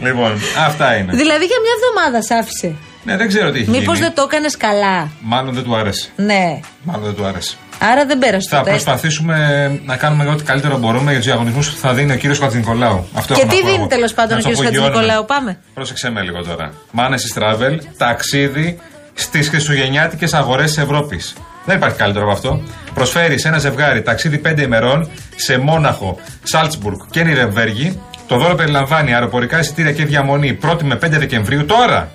λοιπόν, 0.08 0.32
αυτά 0.68 0.88
είναι. 0.98 1.12
Δηλαδή 1.22 1.46
για 1.52 1.60
μια 1.66 1.74
εβδομάδα 1.78 2.22
σ' 2.28 2.32
άφησε. 2.42 2.76
Ναι, 3.06 3.18
δεν 3.18 3.28
ξέρω 3.28 3.52
τι 3.52 3.60
έχει 3.60 3.70
Μήπως 3.70 3.86
γίνει. 3.98 4.00
δεν 4.00 4.14
το 4.16 4.22
έκανες 4.32 4.58
καλά. 4.58 5.10
Μάλλον 5.22 5.54
δεν 5.54 5.64
του 5.64 5.76
άρεσε. 5.76 6.10
Ναι. 6.16 6.60
Μάλλον 6.84 7.04
δεν 7.04 7.16
του 7.16 7.26
άρεσε. 7.26 7.56
Άρα 7.92 8.06
δεν 8.06 8.18
πέρασε 8.20 8.50
το 8.50 8.56
Θα 8.56 8.62
τεστ. 8.62 8.76
προσπαθήσουμε 8.84 9.38
να 9.86 9.96
κάνουμε 9.98 10.30
ό,τι 10.30 10.44
καλύτερο 10.44 10.78
μπορούμε 10.78 11.10
για 11.12 11.20
του 11.20 11.26
διαγωνισμού 11.26 11.60
που 11.62 11.78
θα 11.80 11.94
δίνει 11.94 12.12
ο 12.12 12.16
κύριος 12.16 12.40
Χατζηνικολάου. 12.40 13.08
Αυτό 13.14 13.34
Και 13.34 13.42
έχω 13.42 13.50
να 13.50 13.56
τι 13.56 13.60
πω 13.62 13.66
δίνει 13.68 13.78
εγώ. 13.80 13.88
τέλο 13.88 14.10
πάντων 14.16 14.38
Να 14.38 14.38
ο 14.38 14.42
στο 14.42 14.50
κ. 14.50 14.54
απογειώνουμε. 14.54 14.82
Χατζηνικολάου, 14.86 15.26
πάμε. 15.26 15.58
Πρόσεξε 15.74 16.10
με 16.10 16.22
λίγο 16.22 16.44
τώρα. 16.44 16.72
Μάνεσης 16.92 17.34
Travel, 17.38 17.78
ταξίδι 17.98 18.80
στις 19.14 19.50
χριστουγεννιάτικες 19.50 20.34
αγορές 20.34 20.74
της 20.74 20.84
Ευρώπης. 20.84 21.34
Δεν 21.66 21.76
υπάρχει 21.78 21.98
καλύτερο 21.98 22.26
από 22.26 22.34
αυτό. 22.34 22.62
Προσφέρεις 22.94 23.42
σε 23.42 23.48
ένα 23.48 23.58
ζευγάρι 23.58 24.02
ταξίδι 24.02 24.38
5 24.46 24.62
ημερών 24.62 25.10
σε 25.36 25.58
Μόναχο, 25.58 26.20
Σάλτσμπουργκ 26.44 26.98
και 27.10 27.24
Νιρεμβέργη. 27.24 28.02
Το 28.28 28.38
δώρο 28.38 28.56
περιλαμβάνει 28.56 29.14
αεροπορικά 29.14 29.60
εισιτήρια 29.60 29.92
και 29.92 30.06
διαμονή 30.06 30.58
1η 30.64 30.82
με 30.84 30.96
5 30.96 30.98
Δεκεμβρίου. 31.10 31.66
Τώρα! 31.66 32.10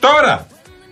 Τώρα! 0.00 0.46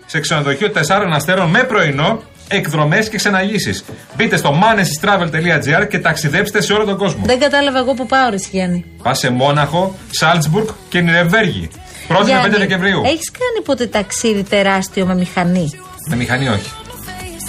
Σε 0.05 0.19
ξενοδοχείο 0.19 0.71
4 0.75 0.79
αστέρων 1.13 1.49
με 1.49 1.63
πρωινό, 1.63 2.21
εκδρομές 2.51 3.09
και 3.09 3.17
ξεναγήσεις. 3.17 3.83
Μπείτε 4.15 4.37
στο 4.37 4.53
manesistravel.gr 4.61 5.87
και 5.89 5.99
ταξιδέψτε 5.99 6.61
σε 6.61 6.73
όλο 6.73 6.85
τον 6.85 6.97
κόσμο. 6.97 7.23
Δεν 7.25 7.39
κατάλαβα 7.39 7.79
εγώ 7.79 7.93
που 7.93 8.05
πάω, 8.05 8.29
Ρε 8.29 8.35
Γιάννη. 8.51 8.85
Πας 9.03 9.19
σε 9.19 9.29
Μόναχο, 9.29 9.95
Σάλτσμπουργκ 10.11 10.67
και 10.89 11.01
Νιρεμβέργη. 11.01 11.69
1η 12.07 12.13
με 12.13 12.19
5 12.19 12.25
Γιάννη, 12.25 12.57
Δεκεμβρίου. 12.57 13.01
Έχεις 13.05 13.31
κάνει 13.31 13.65
ποτέ 13.65 13.85
ταξίδι 13.85 14.43
τεράστιο 14.43 15.05
με 15.05 15.15
μηχανή; 15.15 15.71
Με 16.09 16.15
μηχανή 16.15 16.47
όχι. 16.47 16.71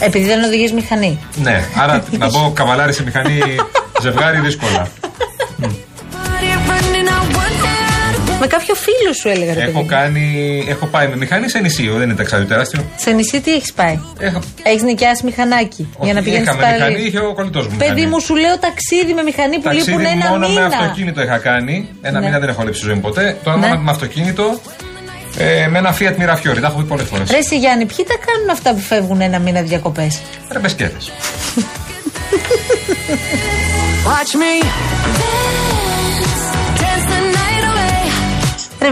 Επειδή 0.01 0.25
δεν 0.27 0.45
οδηγείς 0.45 0.73
μηχανή. 0.73 1.19
Ναι, 1.43 1.65
άρα 1.77 2.05
να 2.19 2.31
μπω 2.31 2.53
καβαλάρι 2.55 2.93
σε 2.93 3.03
μηχανή 3.03 3.41
ζευγάρι 4.03 4.41
δύσκολα. 4.41 4.89
Με 8.45 8.49
κάποιο 8.49 8.75
φίλο 8.75 9.13
σου 9.21 9.29
έλεγα, 9.29 9.55
ρε 9.55 9.59
παιδί. 9.61 9.71
έχω 9.71 9.81
μου. 9.81 9.87
κάνει. 9.87 10.27
Έχω 10.69 10.87
πάει 10.87 11.09
με 11.09 11.17
μηχανή 11.17 11.49
σε 11.49 11.59
νησί, 11.59 11.89
δεν 11.89 12.03
είναι 12.03 12.15
ταξίδι 12.15 12.45
τεράστιο. 12.45 12.85
Σε 12.97 13.11
νησί 13.11 13.41
τι 13.41 13.53
έχεις 13.55 13.73
πάει; 13.73 13.99
Έχω. 14.19 14.39
Έχεις 14.63 14.83
νοικιάσει 14.83 15.25
μηχανάκι 15.25 15.89
για 16.01 16.13
να 16.13 16.19
Όχι, 16.19 16.25
πηγαίνεις 16.29 16.47
είχαμε 16.49 16.63
στην 16.63 16.73
μηχανή, 16.75 16.79
παραλία. 16.93 17.07
είχε 17.07 17.19
ο 17.19 17.35
κολλητός 17.35 17.67
μου. 17.69 17.77
Παιδί 17.77 17.91
μηχανή. 17.93 18.11
μου, 18.13 18.21
σου 18.21 18.35
λέω 18.37 18.59
ταξίδι 18.59 19.13
με 19.15 19.23
μηχανή 19.23 19.57
που 19.57 19.63
Ταξίδι 19.63 19.91
λείπουν 19.91 20.05
ένα 20.05 20.29
μόνο 20.29 20.49
μήνα. 20.49 20.61
με 20.61 20.67
αυτοκίνητο 20.75 21.23
είχα 21.23 21.39
κάνει. 21.39 21.89
Ένα 22.03 22.19
Ναι. 22.19 22.25
μήνα 22.27 22.39
δεν 22.39 22.49
έχω 22.49 22.63
λείψει 22.63 22.79
στη 22.79 22.87
ζωή 22.87 22.95
μου 22.97 23.01
ποτέ. 23.09 23.37
Τώρα 23.45 23.59
Ναι. 23.59 23.67
μόνο 23.67 23.81
με 23.81 23.91
αυτοκίνητο. 23.91 24.61
Ε, 25.39 25.67
με 25.71 25.79
ένα 25.79 25.97
Fiat 25.99 26.17
Mirafiori, 26.23 26.61
τα 26.61 26.67
έχω 26.67 26.79
πει 26.79 26.85
πολλές 26.85 27.07
φορές. 27.09 27.31
Ρε 27.31 27.37
εσύ, 27.39 27.59
Γιάννη, 27.59 27.85
ποιοι 27.85 28.05
τα 28.09 28.15
κάνουν 28.27 28.51
αυτά 28.51 28.73
που 28.75 28.81
φεύγουν 28.81 29.21
ένα 29.21 29.39
μήνα 29.39 29.61
διακοπές; 29.63 30.21
Ρε 30.53 30.59
μπεσκέτε. 30.59 30.97
Watch 34.09 34.33
me 34.43 34.53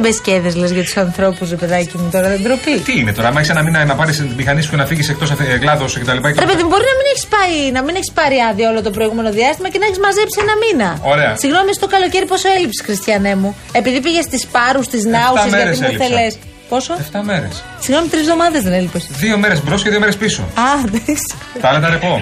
μπεσκέδε 0.00 0.50
λες 0.60 0.70
για 0.70 0.82
τους 0.82 0.96
ανθρώπους, 0.96 1.50
ρε 1.50 1.56
παιδάκι 1.56 1.98
μου 1.98 2.08
τώρα, 2.12 2.28
δεν 2.28 2.40
ντροπή. 2.42 2.74
Τι 2.78 2.94
είναι 3.00 3.12
τώρα, 3.12 3.28
άμα 3.28 3.38
έχεις 3.40 3.50
ένα 3.50 3.62
μήνα 3.62 3.84
να 3.84 3.94
πάρεις 3.94 4.16
την 4.16 4.28
μηχανή 4.36 4.62
σου 4.62 4.70
και 4.70 4.76
να 4.76 4.86
φύγεις 4.86 5.08
εκτός 5.08 5.32
κλάδος 5.60 5.92
κτλ. 5.98 6.18
Ρε 6.44 6.48
παιδί, 6.50 6.62
μου, 6.64 6.70
μπορεί 6.72 6.86
να 6.92 6.96
μην 6.98 7.06
έχεις 7.12 7.26
πάει, 7.34 7.56
να 7.76 7.82
μην 7.82 7.94
έχεις 7.94 8.12
πάρει 8.18 8.36
άδεια 8.50 8.70
όλο 8.70 8.82
το 8.82 8.90
προηγούμενο 8.90 9.30
διάστημα 9.38 9.68
και 9.72 9.78
να 9.78 9.86
έχεις 9.88 9.98
μαζέψει 10.06 10.38
ένα 10.44 10.54
μήνα. 10.62 10.88
Ωραία. 11.12 11.32
Συγγνώμη, 11.42 11.70
στο 11.74 11.86
καλοκαίρι 11.94 12.26
πόσο 12.32 12.48
έλειψες, 12.56 12.84
Χριστιανέ 12.86 13.34
μου. 13.34 13.50
Επειδή 13.72 14.00
πήγες 14.00 14.24
στις 14.24 14.46
πάρους, 14.54 14.84
στις 14.84 15.04
Εφτά 15.04 15.18
νάουσε, 15.18 15.48
μέρες 15.56 15.78
γιατί 15.78 15.80
μου 15.80 15.86
έλειψα. 15.88 16.06
θέλες. 16.08 16.32
Πόσο; 16.68 16.92
7 16.94 17.20
μέρες. 17.30 17.54
Συγγνώμη, 17.84 18.08
τρεις 18.08 18.22
εβδομάδες 18.22 18.62
δεν 18.62 18.72
έλειπες. 18.72 19.02
Δύο 19.24 19.36
μέρες 19.38 19.62
μπρος 19.64 19.82
και 19.82 19.90
δύο 19.90 20.00
μέρες 20.00 20.16
πίσω. 20.16 20.42
Α, 20.42 20.68
εντάξει. 20.86 21.28
Τα 21.60 21.68
άλλα 21.68 21.80
τα 21.80 21.88
ρεπό. 21.90 22.20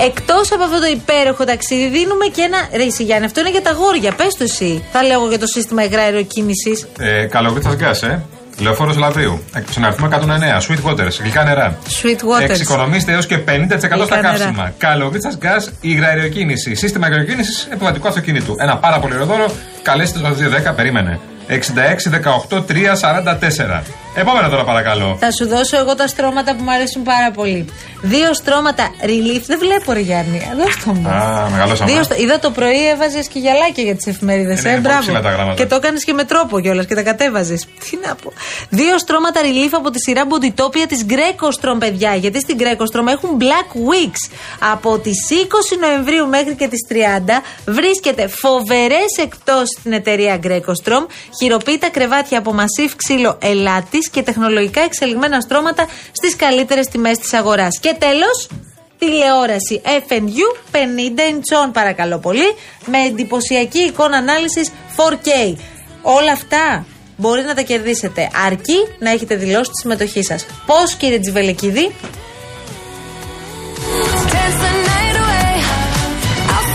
Εκτός 0.00 0.52
από 0.52 0.62
αυτό 0.64 0.78
το 0.80 0.86
υπέροχο 0.86 1.44
ταξίδι, 1.44 1.88
δίνουμε 1.88 2.26
και 2.34 2.42
ένα. 2.42 2.58
Ρε, 2.76 2.82
εσύ, 2.82 3.02
Γιάννη, 3.04 3.24
αυτό 3.26 3.40
είναι 3.40 3.50
για 3.50 3.62
τα 3.62 3.72
γόρια. 3.72 4.12
Πες 4.12 4.34
το 4.34 4.44
εσύ. 4.44 4.84
Θα 4.92 5.02
λέω 5.02 5.20
εγώ 5.20 5.28
για 5.28 5.38
το 5.38 5.46
σύστημα 5.46 5.84
υγραεροκίνηση. 5.84 6.86
Ε, 6.98 7.24
Καλογρίτσα 7.24 7.74
γκάς, 7.74 8.02
ε. 8.02 8.22
Λεωφόρος 8.58 8.96
Λαβρίου. 8.96 9.42
Στον 9.70 9.84
αριθμό 9.84 10.06
109. 10.06 10.60
Sweet 10.68 10.90
waters. 10.90 11.18
Γλυκά 11.20 11.44
νερά. 11.44 11.78
Sweet 12.02 12.08
waters. 12.40 12.48
Εξοικονομήστε 12.48 13.12
έως 13.12 13.26
και 13.26 13.38
50% 13.38 13.42
στα 13.76 13.88
Γλυκά 13.88 14.16
νερά. 14.16 14.30
καύσιμα. 14.30 14.72
Καλογρίτσα 14.78 15.32
γκά, 15.36 15.64
υγραεριοκίνηση. 15.80 16.74
Σύστημα 16.74 17.06
υγραεροκίνηση 17.06 17.66
επιβατικού 17.72 18.08
αυτοκινήτου. 18.08 18.54
Ένα 18.58 18.76
πάρα 18.76 18.98
πολύ 18.98 19.14
ωραίο 19.14 19.26
δώρο. 19.26 19.46
Καλέστε 19.82 20.18
το 20.18 20.28
210, 20.70 20.72
περίμενε. 20.76 21.20
66 21.48 21.54
18 22.50 22.64
344. 22.66 23.82
Επόμενα 24.18 24.48
τώρα 24.50 24.64
παρακαλώ. 24.64 25.16
Θα 25.20 25.30
σου 25.32 25.46
δώσω 25.48 25.76
εγώ 25.78 25.94
τα 25.94 26.06
στρώματα 26.06 26.54
που 26.56 26.62
μου 26.62 26.70
αρέσουν 26.72 27.02
πάρα 27.02 27.30
πολύ. 27.30 27.64
Δύο 28.02 28.34
στρώματα 28.34 28.90
relief. 29.02 29.42
Δεν 29.46 29.58
βλέπω, 29.58 29.92
ρε 29.92 30.00
Γιάννη. 30.00 30.38
Δώσ' 30.62 30.84
το 30.84 30.92
μου. 30.92 31.08
Α, 31.08 31.48
μεγαλώσαμε. 31.50 31.92
Δύο 31.92 32.02
στρο- 32.02 32.18
Είδα 32.20 32.38
το 32.38 32.50
πρωί 32.50 32.88
έβαζες 32.88 33.28
και 33.28 33.38
γυαλάκια 33.38 33.82
για 33.84 33.96
τις 33.96 34.06
εφημερίδες. 34.06 34.60
Είναι 34.60 34.68
Ε, 34.68 34.72
πολύ 34.72 34.82
μπράβο. 34.86 35.00
ψηλά 35.00 35.20
τα 35.20 35.30
γράμματα. 35.30 35.54
Και 35.62 35.66
το 35.66 35.74
έκανες 35.74 36.04
και 36.04 36.12
με 36.12 36.24
τρόπο 36.24 36.60
κιόλας 36.60 36.86
και 36.86 36.94
τα 36.94 37.02
κατέβαζες. 37.02 37.66
Τι 37.90 37.98
να 38.06 38.14
πω. 38.14 38.32
Δύο 38.68 38.98
στρώματα 38.98 39.40
relief 39.40 39.72
από 39.72 39.90
τη 39.90 39.98
σειρά 40.00 40.22
Bodytopia 40.30 40.84
της 40.88 41.06
Greco 41.08 41.48
παιδιά. 41.78 42.14
Γιατί 42.14 42.40
στην 42.40 42.56
Greco 42.60 42.84
έχουν 43.10 43.30
Black 43.40 43.68
Weeks. 43.90 44.22
Από 44.72 44.98
τις 44.98 45.18
20 45.30 45.76
Νοεμβρίου 45.80 46.26
μέχρι 46.28 46.54
και 46.54 46.68
τις 46.68 46.86
30 46.88 47.42
βρίσκεται 47.66 48.28
φοβερές 48.28 49.10
εκτόσεις 49.22 49.76
στην 49.80 49.92
εταιρεία 49.92 50.38
Greco 50.42 50.72
Χειροποίητα 51.40 51.90
κρεβάτια 51.90 52.38
από 52.38 52.52
μασίφ 52.52 52.96
ξύλο 52.96 53.38
ελάτη 53.42 53.98
και 54.10 54.22
τεχνολογικά 54.22 54.80
εξελιγμένα 54.80 55.40
στρώματα 55.40 55.86
στις 56.12 56.36
καλύτερες 56.36 56.86
τιμές 56.86 57.18
της 57.18 57.32
αγοράς. 57.32 57.78
Και 57.80 57.96
τέλος, 57.98 58.48
τηλεόραση 58.98 59.80
FNU 59.84 60.46
50 60.70 60.76
inch 60.78 61.72
παρακαλώ 61.72 62.18
πολύ 62.18 62.54
με 62.86 62.98
εντυπωσιακή 62.98 63.78
εικόνα 63.78 64.16
ανάλυσης 64.16 64.70
4K. 64.96 65.56
Όλα 66.02 66.32
αυτά 66.32 66.86
μπορεί 67.16 67.42
να 67.42 67.54
τα 67.54 67.62
κερδίσετε 67.62 68.30
αρκεί 68.46 68.76
να 68.98 69.10
έχετε 69.10 69.36
δηλώσει 69.36 69.70
τη 69.70 69.80
συμμετοχή 69.80 70.22
σας. 70.22 70.46
Πώς 70.66 70.94
κύριε 70.94 71.18
Τζιβελεκίδη; 71.18 71.92